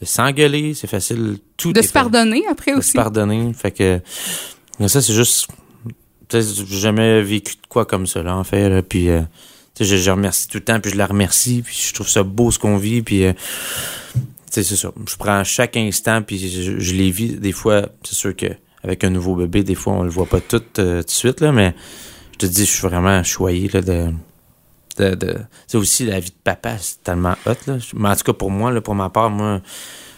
[0.00, 0.74] de s'engueuler.
[0.74, 1.38] C'est facile.
[1.56, 2.90] Tout De se pardonner après de aussi.
[2.90, 3.52] se pardonner.
[3.54, 4.00] Fait que
[4.86, 5.48] ça, c'est juste.
[6.32, 8.68] J'ai jamais vécu de quoi comme ça, là, en fait.
[8.68, 8.82] Là.
[8.82, 9.20] Puis, euh,
[9.78, 12.50] je, je remercie tout le temps, puis je la remercie, puis je trouve ça beau
[12.50, 13.24] ce qu'on vit, puis.
[13.24, 13.32] euh,
[14.50, 14.92] c'est ça.
[15.08, 17.36] Je prends chaque instant, puis je, je les vis.
[17.36, 18.46] Des fois, c'est sûr que
[18.82, 21.52] avec un nouveau bébé, des fois, on le voit pas tout euh, de suite, là,
[21.52, 21.74] mais
[22.32, 24.10] je te dis, je suis vraiment choyé, là, de.
[24.98, 25.36] De, de...
[25.66, 27.76] C'est aussi la vie de papa, c'est tellement hot, là.
[27.94, 29.60] Mais en tout cas, pour moi, là, pour ma part, moi,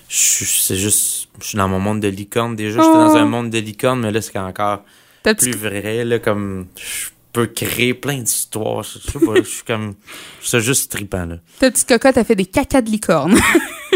[0.09, 1.29] je suis- c'est juste.
[1.41, 2.81] Je suis dans mon monde de licorne déjà.
[2.81, 3.17] J'étais dans Oh.
[3.17, 4.83] un monde de licorne, mais là, c'est encore
[5.23, 8.83] plus vrai, là, comme je peux créer plein d'histoires.
[8.85, 9.95] Je sais pas, je suis comme.
[10.41, 11.37] Je suis juste trippant, là.
[11.59, 13.37] Ta petite cocotte a fait des cacas de licorne?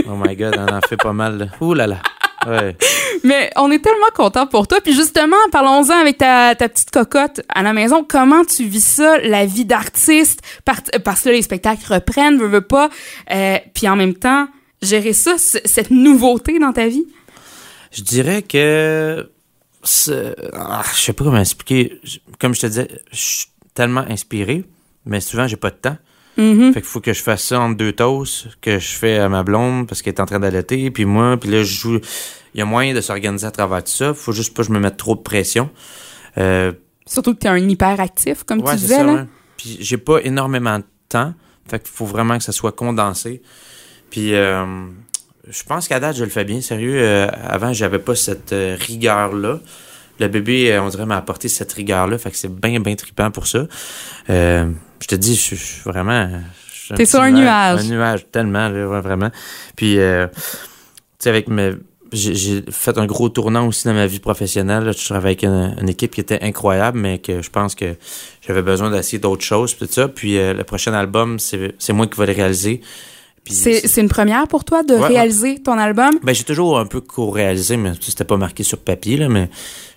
[0.07, 1.47] Oh my god, on en fait pas mal, là.
[1.61, 1.99] Ouh là là.
[2.47, 2.77] Ouais.
[3.25, 4.81] Mais on est tellement content pour toi.
[4.81, 8.05] Puis justement, parlons-en avec ta, ta petite cocotte à la maison.
[8.09, 10.41] Comment tu vis ça, la vie d'artiste?
[10.65, 12.89] Par- parce que là, les spectacles reprennent, veux, veux pas.
[13.31, 14.49] Euh, puis en même temps,
[14.83, 17.07] gérer ça, cette nouveauté dans ta vie?
[17.93, 19.29] Je dirais que.
[20.55, 22.01] ah, je sais pas comment expliquer.
[22.39, 24.65] Comme je te disais, je suis tellement inspiré,
[25.05, 25.97] mais souvent, j'ai pas de temps.
[26.37, 26.73] Mhm.
[26.73, 29.43] Fait qu'il faut que je fasse ça entre deux toasts que je fais à ma
[29.43, 32.01] blonde parce qu'elle est en train d'allaiter, puis moi, puis là, je joue.
[32.55, 34.15] Il y a moyen de s'organiser à travers tout ça.
[34.15, 35.71] Faut juste pas que je me mette trop de pression.
[36.39, 36.73] Euh,
[37.07, 38.97] Surtout que tu es un hyperactif, comme ouais, tu disais.
[38.97, 39.27] ça, là.
[39.57, 41.35] Puis j'ai pas énormément de temps.
[41.69, 43.43] Fait qu'il faut vraiment que ça soit condensé.
[44.11, 44.65] Puis euh,
[45.49, 46.61] je pense qu'à date, je le fais bien.
[46.61, 49.61] Sérieux, euh, avant, j'avais pas cette rigueur-là.
[50.21, 52.19] Le bébé, euh, on dirait, m'a apporté cette rigueur-là.
[52.19, 53.67] Fait que c'est bien, bien trippant pour ça.
[54.29, 56.29] Euh, je te dis, je suis vraiment...
[56.95, 57.81] T'es sur un nuage.
[57.81, 59.31] Un nuage, tellement, là, ouais, vraiment.
[59.77, 60.41] Puis, euh, tu
[61.21, 61.73] sais, avec mes...
[62.13, 64.83] J'ai fait un gros tournant aussi dans ma vie professionnelle.
[64.83, 64.91] là.
[64.91, 67.95] Je travaille avec une, une équipe qui était incroyable, mais que je pense que
[68.45, 70.09] j'avais besoin d'essayer d'autres choses, puis tout ça.
[70.09, 72.81] Puis euh, le prochain album, c'est moi qui vais le réaliser.
[73.47, 75.07] C'est une première pour toi de ouais.
[75.07, 76.11] réaliser ton album?
[76.23, 79.49] ben, j'ai toujours un peu co-réalisé, mais c'était pas marqué sur papier, là, mais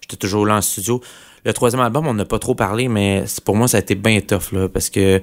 [0.04, 1.02] j'étais toujours là en studio.
[1.46, 4.20] Le troisième album, on n'a pas trop parlé, mais pour moi, ça a été bien
[4.22, 5.22] tough, là, parce que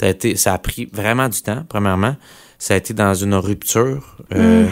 [0.00, 2.16] ça a, été, ça a pris vraiment du temps, premièrement.
[2.58, 4.16] Ça a été dans une rupture.
[4.34, 4.66] euh,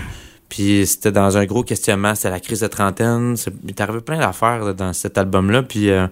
[0.48, 2.14] Puis c'était dans un gros questionnement.
[2.14, 3.36] C'était la crise de trentaine.
[3.36, 5.62] C'est- Il est arrivé plein d'affaires dans cet album-là.
[5.64, 6.06] Puis euh,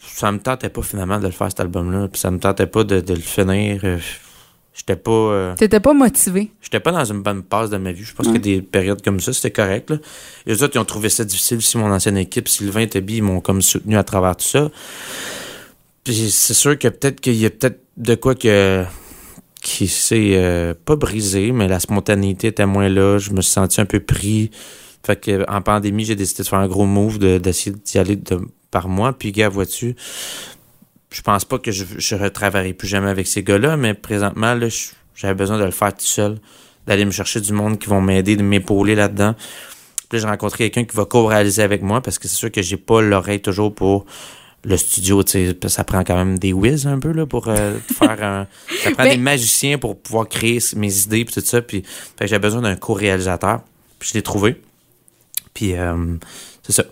[0.00, 2.08] ça me tentait pas finalement de le faire, cet album-là.
[2.08, 3.80] Puis ça me tentait pas de, de le finir.
[4.72, 5.10] J'étais pas...
[5.10, 6.52] euh, T'étais pas motivé.
[6.62, 8.04] J'étais pas dans une bonne passe de ma vie.
[8.04, 9.90] Je pense que des périodes comme ça, c'était correct.
[9.90, 9.96] Là.
[10.46, 11.58] Et les autres, ils ont trouvé ça difficile.
[11.58, 14.70] aussi mon ancienne équipe, Sylvain et Toby, ils m'ont comme soutenu à travers tout ça.
[16.04, 18.84] Puis c'est sûr que peut-être qu'il y a peut-être de quoi que
[19.62, 23.18] qui s'est euh, pas brisé, mais la spontanéité était moins là.
[23.18, 24.50] Je me suis senti un peu pris.
[25.04, 28.16] Fait que en pandémie, j'ai décidé de faire un gros move, de- d'essayer d'y aller
[28.16, 28.38] de,
[28.70, 29.12] par moi.
[29.12, 29.96] Puis gars, vois-tu,
[31.10, 34.68] je pense pas que je, je retravaillerai plus jamais avec ces gars-là, mais présentement, là,
[35.14, 36.38] j'avais besoin de le faire tout seul,
[36.86, 39.34] d'aller me chercher du monde qui vont m'aider, de m'épauler là-dedans.
[40.08, 42.62] Puis là, j'ai rencontré quelqu'un qui va co-réaliser avec moi parce que c'est sûr que
[42.62, 44.06] j'ai pas l'oreille toujours pour
[44.64, 47.78] le studio, tu sais, ça prend quand même des whiz un peu là pour euh,
[47.98, 48.46] faire un
[48.82, 52.24] ça prend Mais- des magiciens pour pouvoir créer mes idées puis tout ça puis fait
[52.24, 53.60] que j'ai besoin d'un co-réalisateur.
[53.98, 54.60] Puis je l'ai trouvé.
[55.54, 55.96] Puis euh,
[56.62, 56.84] c'est ça.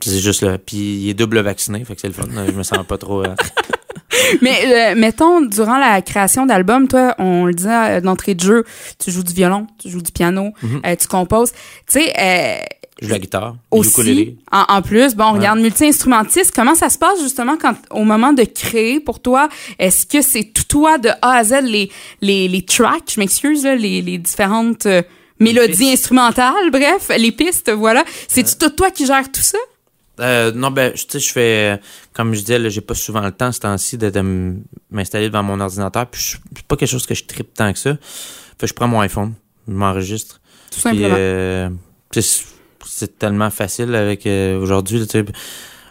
[0.00, 0.58] C'est juste là.
[0.58, 2.24] Puis il est double vacciné, fait que c'est le fun.
[2.46, 3.22] Je me sens pas trop.
[3.24, 3.34] euh,
[4.42, 8.64] Mais euh, mettons, durant la création d'album, toi, on le disait euh, d'entrée de jeu,
[9.02, 10.80] tu joues du violon, tu joues du piano, Mhm.
[10.86, 11.52] euh, tu composes.
[11.52, 12.56] Tu sais, euh,
[13.00, 15.38] Je joue la guitare, aussi, en, en plus, bon, on Ouais.
[15.38, 16.52] regarde multi-instrumentiste.
[16.54, 19.48] Comment ça se passe justement quand, au moment de créer pour toi?
[19.78, 23.64] Est-ce que c'est tout toi de A à Z les, les, les tracks, je m'excuse,
[23.64, 24.86] là, les, les différentes
[25.38, 28.04] mélodies instrumentales, bref, les pistes, voilà.
[28.28, 29.58] C'est-tu tout toi qui gères tout ça?
[30.20, 31.80] Euh, non, ben, je- tu sais, je fais,
[32.12, 34.56] comme je disais, j'ai pas souvent le temps, ce temps-ci, de,
[34.90, 36.06] m'installer devant mon ordinateur.
[36.06, 37.96] Puis, c'est pas quelque chose que je tripe tant que ça.
[38.58, 39.32] Fait que je prends mon iPhone,
[39.66, 40.40] je m'enregistre.
[40.70, 41.14] Tout Puis, simplement.
[41.18, 41.70] euh,
[42.86, 45.06] c'est tellement facile avec euh, aujourd'hui.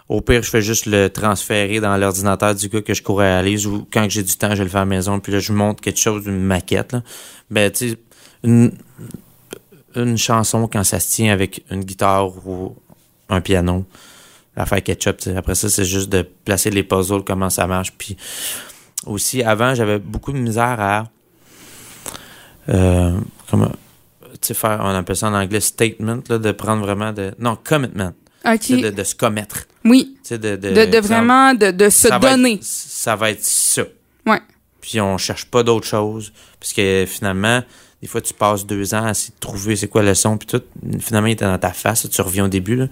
[0.07, 3.87] Au pire, je fais juste le transférer dans l'ordinateur du gars que je co-réalise ou
[3.91, 5.19] quand j'ai du temps, je le fais à la maison.
[5.19, 6.93] Puis là, je monte quelque chose, une maquette.
[6.93, 7.03] Là.
[7.51, 7.97] Ben, tu sais,
[8.43, 8.71] une,
[9.95, 12.75] une chanson quand ça se tient avec une guitare ou
[13.29, 13.85] un piano,
[14.59, 15.17] l'affaire ketchup.
[15.35, 17.91] Après ça, c'est juste de placer les puzzles, comment ça marche.
[17.97, 18.15] Puis
[19.05, 21.07] aussi, avant, j'avais beaucoup de misère à.
[22.69, 23.17] Euh,
[23.49, 23.71] comment.
[24.41, 27.33] Tu sais, faire, on appelle ça en anglais statement, là, de prendre vraiment de.
[27.39, 28.13] Non, commitment.
[28.45, 28.59] OK.
[28.59, 29.65] Tu sais, De, de se commettre.
[29.83, 30.15] Oui.
[30.23, 32.53] Tu sais, de, de, De, ça- vraiment, de, de se ça donner.
[32.53, 33.83] être- ça va être ça.
[34.25, 34.39] Ouais.
[34.81, 36.31] Puis on cherche pas d'autre chose.
[36.59, 37.61] Parce que finalement,
[38.01, 40.47] des fois, tu passes deux ans à essayer de trouver c'est quoi le son, puis
[40.47, 40.61] tout.
[40.99, 42.75] Finalement, il était dans ta face, tu reviens au début.
[42.77, 42.85] Là.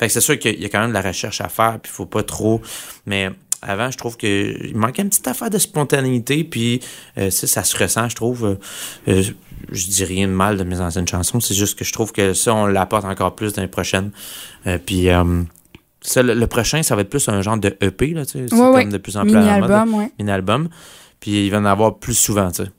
[0.00, 1.92] Fait que c'est sûr qu'il y a quand même de la recherche à faire, puis
[1.92, 2.62] il faut pas trop.
[3.04, 3.28] Mais
[3.60, 6.80] avant, je trouve que il manquait une petite affaire de spontanéité, puis
[7.18, 8.56] euh, ça, ça se ressent, je trouve.
[9.08, 9.22] Euh,
[9.70, 12.32] je dis rien de mal de mes anciennes chansons, c'est juste que je trouve que
[12.32, 14.10] ça, on l'apporte encore plus dans les prochaines.
[14.66, 15.08] Euh, puis
[16.00, 18.46] ça, le, le prochain, ça va être plus un genre de EP, là, tu sais.
[18.48, 20.10] C'est comme de plus en plus Mini-album, ouais.
[20.18, 20.70] mini-album.
[21.20, 22.70] Puis il va en avoir plus souvent, tu sais.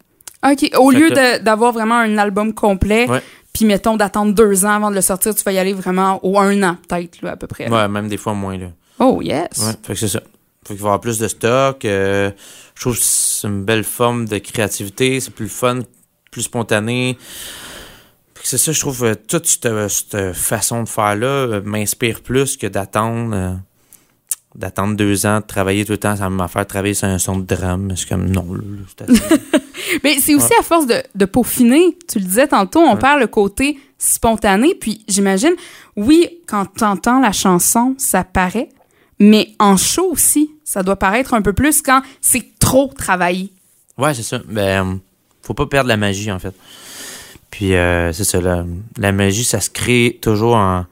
[0.44, 0.72] OK.
[0.76, 3.22] Au Fait lieu d'avoir vraiment un album complet, Ouais.
[3.54, 6.40] Puis mettons d'attendre deux ans avant de le sortir, tu vas y aller vraiment au
[6.40, 7.70] un an, peut-être, là, à peu près.
[7.70, 8.68] Ouais, même des fois moins, là.
[9.00, 9.48] Oh, yes.
[9.58, 10.22] Ouais, fait que c'est ça.
[10.66, 11.84] Faut qu'il va y avoir plus de stock.
[11.86, 12.32] euh,
[12.76, 15.20] je trouve que c'est une belle forme de créativité.
[15.20, 15.80] C'est plus fun,
[16.32, 17.18] plus spontané.
[18.36, 22.22] Fait que c'est ça, je trouve, euh, toute cette, cette façon de faire-là euh, m'inspire
[22.22, 23.36] plus que d'attendre.
[23.36, 23.54] euh,
[24.54, 27.38] d'attendre deux ans, de travailler tout le temps, ça m'a fait travailler sur un son
[27.40, 27.96] de drame.
[27.96, 28.62] Suis comme, non, là,
[28.98, 29.61] c'est.
[30.04, 31.98] Mais c'est aussi à force de, de peaufiner.
[32.08, 33.00] Tu le disais tantôt, on Ouais.
[33.00, 34.76] perd le côté spontané.
[34.76, 35.54] Puis j'imagine,
[35.96, 38.70] oui, quand t'entends la chanson, ça paraît.
[39.20, 43.52] Mais en show aussi, ça doit paraître un peu plus quand c'est trop travaillé.
[43.98, 44.40] Ouais, c'est ça.
[44.48, 45.00] Ben,
[45.44, 46.56] faut pas perdre la magie, en fait.
[47.52, 48.66] Puis, euh, c'est ça, la,
[48.98, 50.86] la magie, ça se crée toujours en.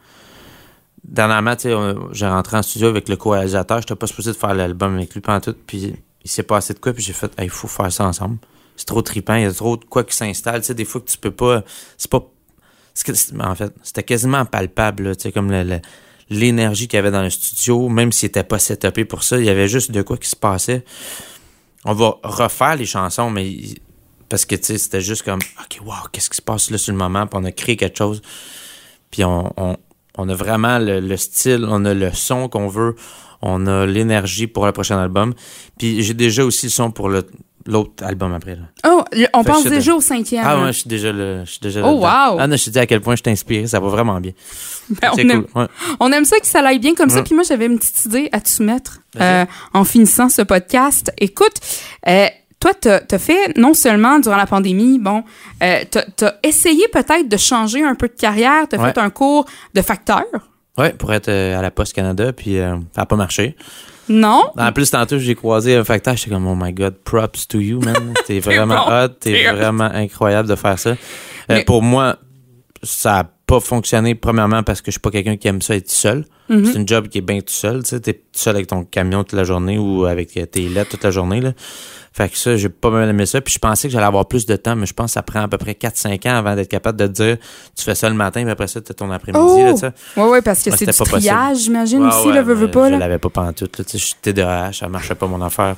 [1.04, 1.70] Dernièrement, tu
[2.12, 3.80] j'ai rentré en studio avec le co-réalisateur.
[3.82, 5.56] J'étais pas supposé de faire l'album avec lui pendant tout.
[5.66, 8.38] Puis, il s'est passé de quoi, puis j'ai fait, il faut faire ça ensemble.
[8.80, 9.36] C'est trop trippant.
[9.36, 10.62] Il y a trop de quoi qui s'installe.
[10.62, 11.64] Tu sais, des fois que tu peux pas.
[11.98, 12.24] C'est pas.
[13.42, 15.52] En fait, c'était quasiment palpable, tu sais, comme
[16.30, 19.46] l'énergie qu'il y avait dans le studio, même s'il était pas setupé pour ça, il
[19.46, 20.84] y avait juste de quoi qui se passait
[21.86, 23.56] on va refaire les chansons, mais
[24.28, 26.92] parce que tu sais, c'était juste comme OK, wow, qu'est-ce qui se passe là sur
[26.94, 28.22] le moment, puis on a créé quelque chose.
[29.12, 29.78] Puis on, on,
[30.18, 32.96] on a vraiment le, le style, on a le son qu'on veut,
[33.42, 35.34] on a l'énergie pour le prochain album.
[35.78, 37.26] Puis j'ai déjà aussi le son pour le-
[37.66, 38.56] l'autre album après.
[38.56, 38.62] Là.
[38.88, 40.44] Oh, le- on Fait pense déjà au cinquième.
[40.46, 42.38] Ah ouais, je suis déjà le, je suis déjà Oh, wow.
[42.40, 44.32] Ah non, je te dis à quel point je t'ai inspiré, ça va vraiment bien.
[45.02, 45.62] Ben, on, aime, cool.
[45.62, 45.68] Ouais.
[46.00, 47.22] on aime ça que ça aille bien comme ça.
[47.22, 51.12] Puis moi, j'avais une petite idée à te soumettre euh, en finissant ce podcast.
[51.20, 51.54] Écoute,
[52.08, 52.26] euh,
[52.60, 55.24] toi, t'as as fait, non seulement durant la pandémie, bon,
[55.62, 58.68] euh, t'as as essayé peut-être de changer un peu de carrière.
[58.68, 58.92] T'as Ouais.
[58.94, 59.46] fait un cours
[59.76, 60.24] de facteur?
[60.78, 63.56] Ouais, pour être euh, à la Poste Canada, puis ça n'a pas marché.
[64.10, 64.46] Non?
[64.58, 67.80] En plus, tantôt, j'ai croisé un facteur, j'étais comme, oh my god, props to you,
[67.80, 68.14] man.
[68.26, 70.96] T'es vraiment bon, hot, t'es vraiment incroyable de faire ça.
[71.52, 72.18] Euh, Pour moi,
[72.84, 75.90] ça a pas fonctionné, premièrement, parce que je suis pas quelqu'un qui aime ça être
[75.90, 76.26] seul.
[76.50, 76.66] Mhm.
[76.66, 78.84] C'est une job qui est bien tout seul, tu sais, t'es tout seul avec ton
[78.84, 81.54] camion toute la journée ou avec tes lettres toute la journée, là.
[82.14, 83.40] Fait que ça, j'ai pas mal aimé ça.
[83.42, 85.42] Puis je pensais que j'allais avoir plus de temps, mais je pense que ça prend
[85.42, 87.38] à peu près 4-5 ans avant d'être capable de te dire,
[87.76, 89.72] tu fais ça le matin, puis après ça, t'as ton après-midi, Oh!
[89.74, 89.92] tu sais.
[90.18, 92.88] Ouais, ouais, parce que c'est du triage, j'imagine, Ouais, aussi, ouais, là, veux, veux pas,
[92.88, 93.00] Je là.
[93.00, 93.78] l'avais pas pantoute.
[93.78, 93.84] Là.
[93.86, 95.76] Tu sais, J'étais TDAH, ça marchait pas mon affaire.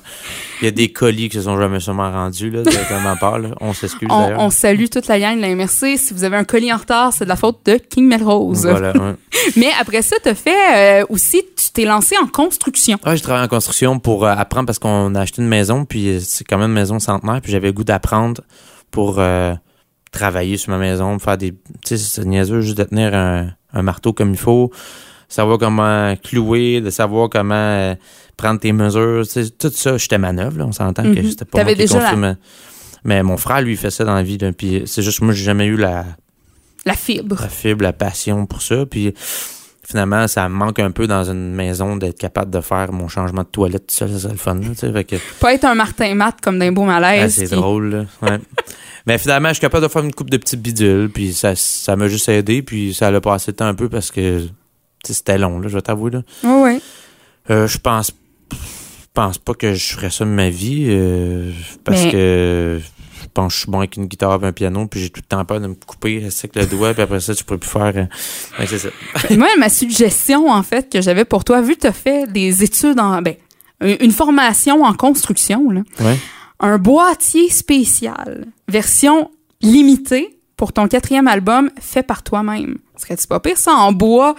[0.62, 3.40] Il y a des colis qui se sont jamais sûrement rendus là, de ma part.
[3.40, 3.50] Là.
[3.60, 4.40] On s'excuse On, d'ailleurs.
[4.40, 5.98] on salue toute la gang de la MRC.
[5.98, 8.66] Si vous avez un colis en retard, c'est de la faute de King Melrose.
[8.66, 9.16] Voilà, ouais.
[9.58, 12.98] Mais après ça, t'as fait euh, aussi, tu t'es lancé en construction.
[13.06, 16.10] Ouais, j'ai travaillé en construction pour euh, apprendre parce qu'on a acheté une maison, puis
[16.10, 18.42] euh, c'est quand même une maison centenaire, puis j'avais le goût d'apprendre
[18.92, 19.54] pour euh,
[20.12, 21.52] travailler sur ma maison, faire des.
[21.52, 24.72] Tu sais, c'est niaiseux juste de tenir un, un marteau comme il faut,
[25.30, 27.96] savoir comment clouer, de savoir comment euh,
[28.38, 29.24] prendre tes mesures.
[29.26, 31.30] tu sais, tout ça, j'étais manœuvre, là, on s'entend que Mhm.
[31.30, 32.36] c'était pas moi qui construit la-
[33.04, 35.44] Mais mon frère, lui, fait ça dans la vie, là, puis c'est juste moi, j'ai
[35.44, 36.06] jamais eu la,
[36.86, 37.38] La fibre.
[37.40, 38.86] la fibre, la passion pour ça.
[38.86, 39.14] Puis
[39.92, 43.44] finalement, ça me manque un peu dans une maison d'être capable de faire mon changement
[43.44, 44.10] de toilette tout seul.
[44.20, 44.56] C'est le fun.
[44.56, 44.92] Là, tu sais.
[44.92, 47.36] fait que, Pas être un Martin Matt comme d'un beau ah, malaise.
[47.36, 47.90] c'est puis- drôle.
[47.90, 48.06] Là.
[48.30, 48.40] Ouais.
[49.08, 51.10] Mais finalement, je suis capable de faire une coupe de petites bidules.
[51.14, 52.62] Puis ça ça m'a juste aidé.
[52.62, 54.48] Puis ça a passé le temps un peu parce que
[55.04, 56.12] c'était long, là, je vais t'avouer.
[56.12, 56.22] Là.
[56.44, 56.80] Ouais, ouais.
[57.50, 58.12] Euh, je pense
[58.52, 58.58] je
[59.14, 60.86] pense pas que je ferais ça de ma vie.
[60.90, 61.52] euh,
[61.84, 62.80] parce Mais- que
[63.32, 64.86] je pense que je suis bon avec une guitare et un piano.
[64.88, 66.94] Puis j'ai tout le temps peur de me couper avec le doigt.
[66.94, 67.94] Puis après ça, tu pourrais plus faire.
[67.96, 68.06] euh,
[68.60, 68.90] ouais, c'est ça.
[69.38, 72.64] Moi, ma suggestion, en fait, que j'avais pour toi, vu que tu as fait des
[72.64, 73.22] études en.
[73.22, 73.36] Ben,
[73.82, 76.18] une formation en construction, là, Ouais.
[76.60, 82.78] un boîtier spécial, version limitée pour ton quatrième album, fait par toi-même.
[82.98, 84.36] Serait-tu pas pire, ça, en bois?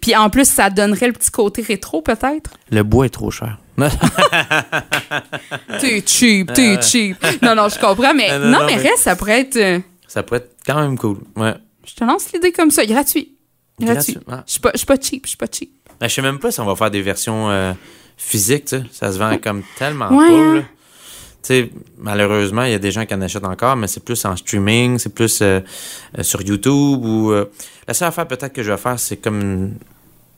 [0.00, 2.50] Puis en plus, ça donnerait le petit côté rétro, peut-être?
[2.70, 3.58] Le bois est trop cher.
[5.80, 7.16] T'es cheap, t'es cheap.
[7.42, 9.56] Non, non, je comprends, mais non, non, non, mais mais- reste, ça pourrait être.
[9.56, 11.18] euh, Ça pourrait être quand même cool.
[11.36, 11.54] Ouais.
[11.86, 13.32] je te lance l'idée comme ça, gratuit.
[13.80, 14.14] Gratuit.
[14.14, 14.18] Gratuit.
[14.30, 14.42] Ah.
[14.46, 15.70] Je suis pas, pas cheap, je suis pas cheap.
[16.00, 17.72] Ben, je sais même pas si on va faire des versions euh,
[18.16, 18.82] physiques, tu sais.
[18.92, 21.66] Ça se vend comme tellement Ouais, pas, hein.
[21.98, 24.98] malheureusement, il y a des gens qui en achètent encore, mais c'est plus en streaming,
[24.98, 25.60] c'est plus euh,
[26.18, 27.30] euh, sur YouTube ou...
[27.32, 27.50] euh,
[27.86, 29.74] la seule affaire peut-être que je vais faire, c'est comme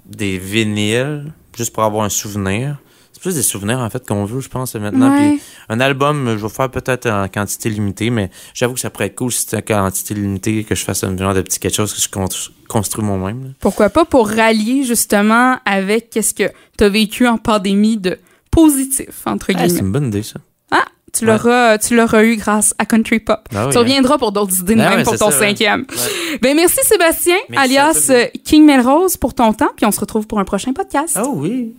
[0.04, 2.76] des vinyles, juste pour avoir un souvenir.
[3.18, 5.10] C'est plus des souvenirs, en fait, qu'on veut, je pense, maintenant.
[5.12, 5.30] Ouais.
[5.32, 9.06] Puis un album, je vais faire peut-être en quantité limitée, mais j'avoue que ça pourrait
[9.06, 11.74] être cool si c'était en quantité limitée, que je fasse un genre de petit quelque
[11.74, 12.26] chose que je con-
[12.68, 13.54] construis moi-même.
[13.58, 16.44] Pourquoi pas pour rallier justement avec qu'est-ce que
[16.78, 18.18] tu as vécu en pandémie de
[18.52, 19.80] positif, entre Ah, c'est guillemets.
[19.80, 20.38] une bonne idée, ça.
[20.70, 21.32] Ah, tu Ouais.
[21.32, 23.40] l'auras, tu l'auras eu grâce à Country Pop.
[23.54, 23.80] Ah oui, tu hein.
[23.80, 25.48] reviendras pour d'autres idées Ah même pour c'est ton ça, ouais.
[25.48, 25.86] cinquième.
[25.90, 26.38] Ouais.
[26.40, 30.26] Ben merci Sébastien, Merci alias euh, King Melrose pour ton temps, puis on se retrouve
[30.26, 31.18] pour un prochain podcast.
[31.20, 31.74] Oh oui.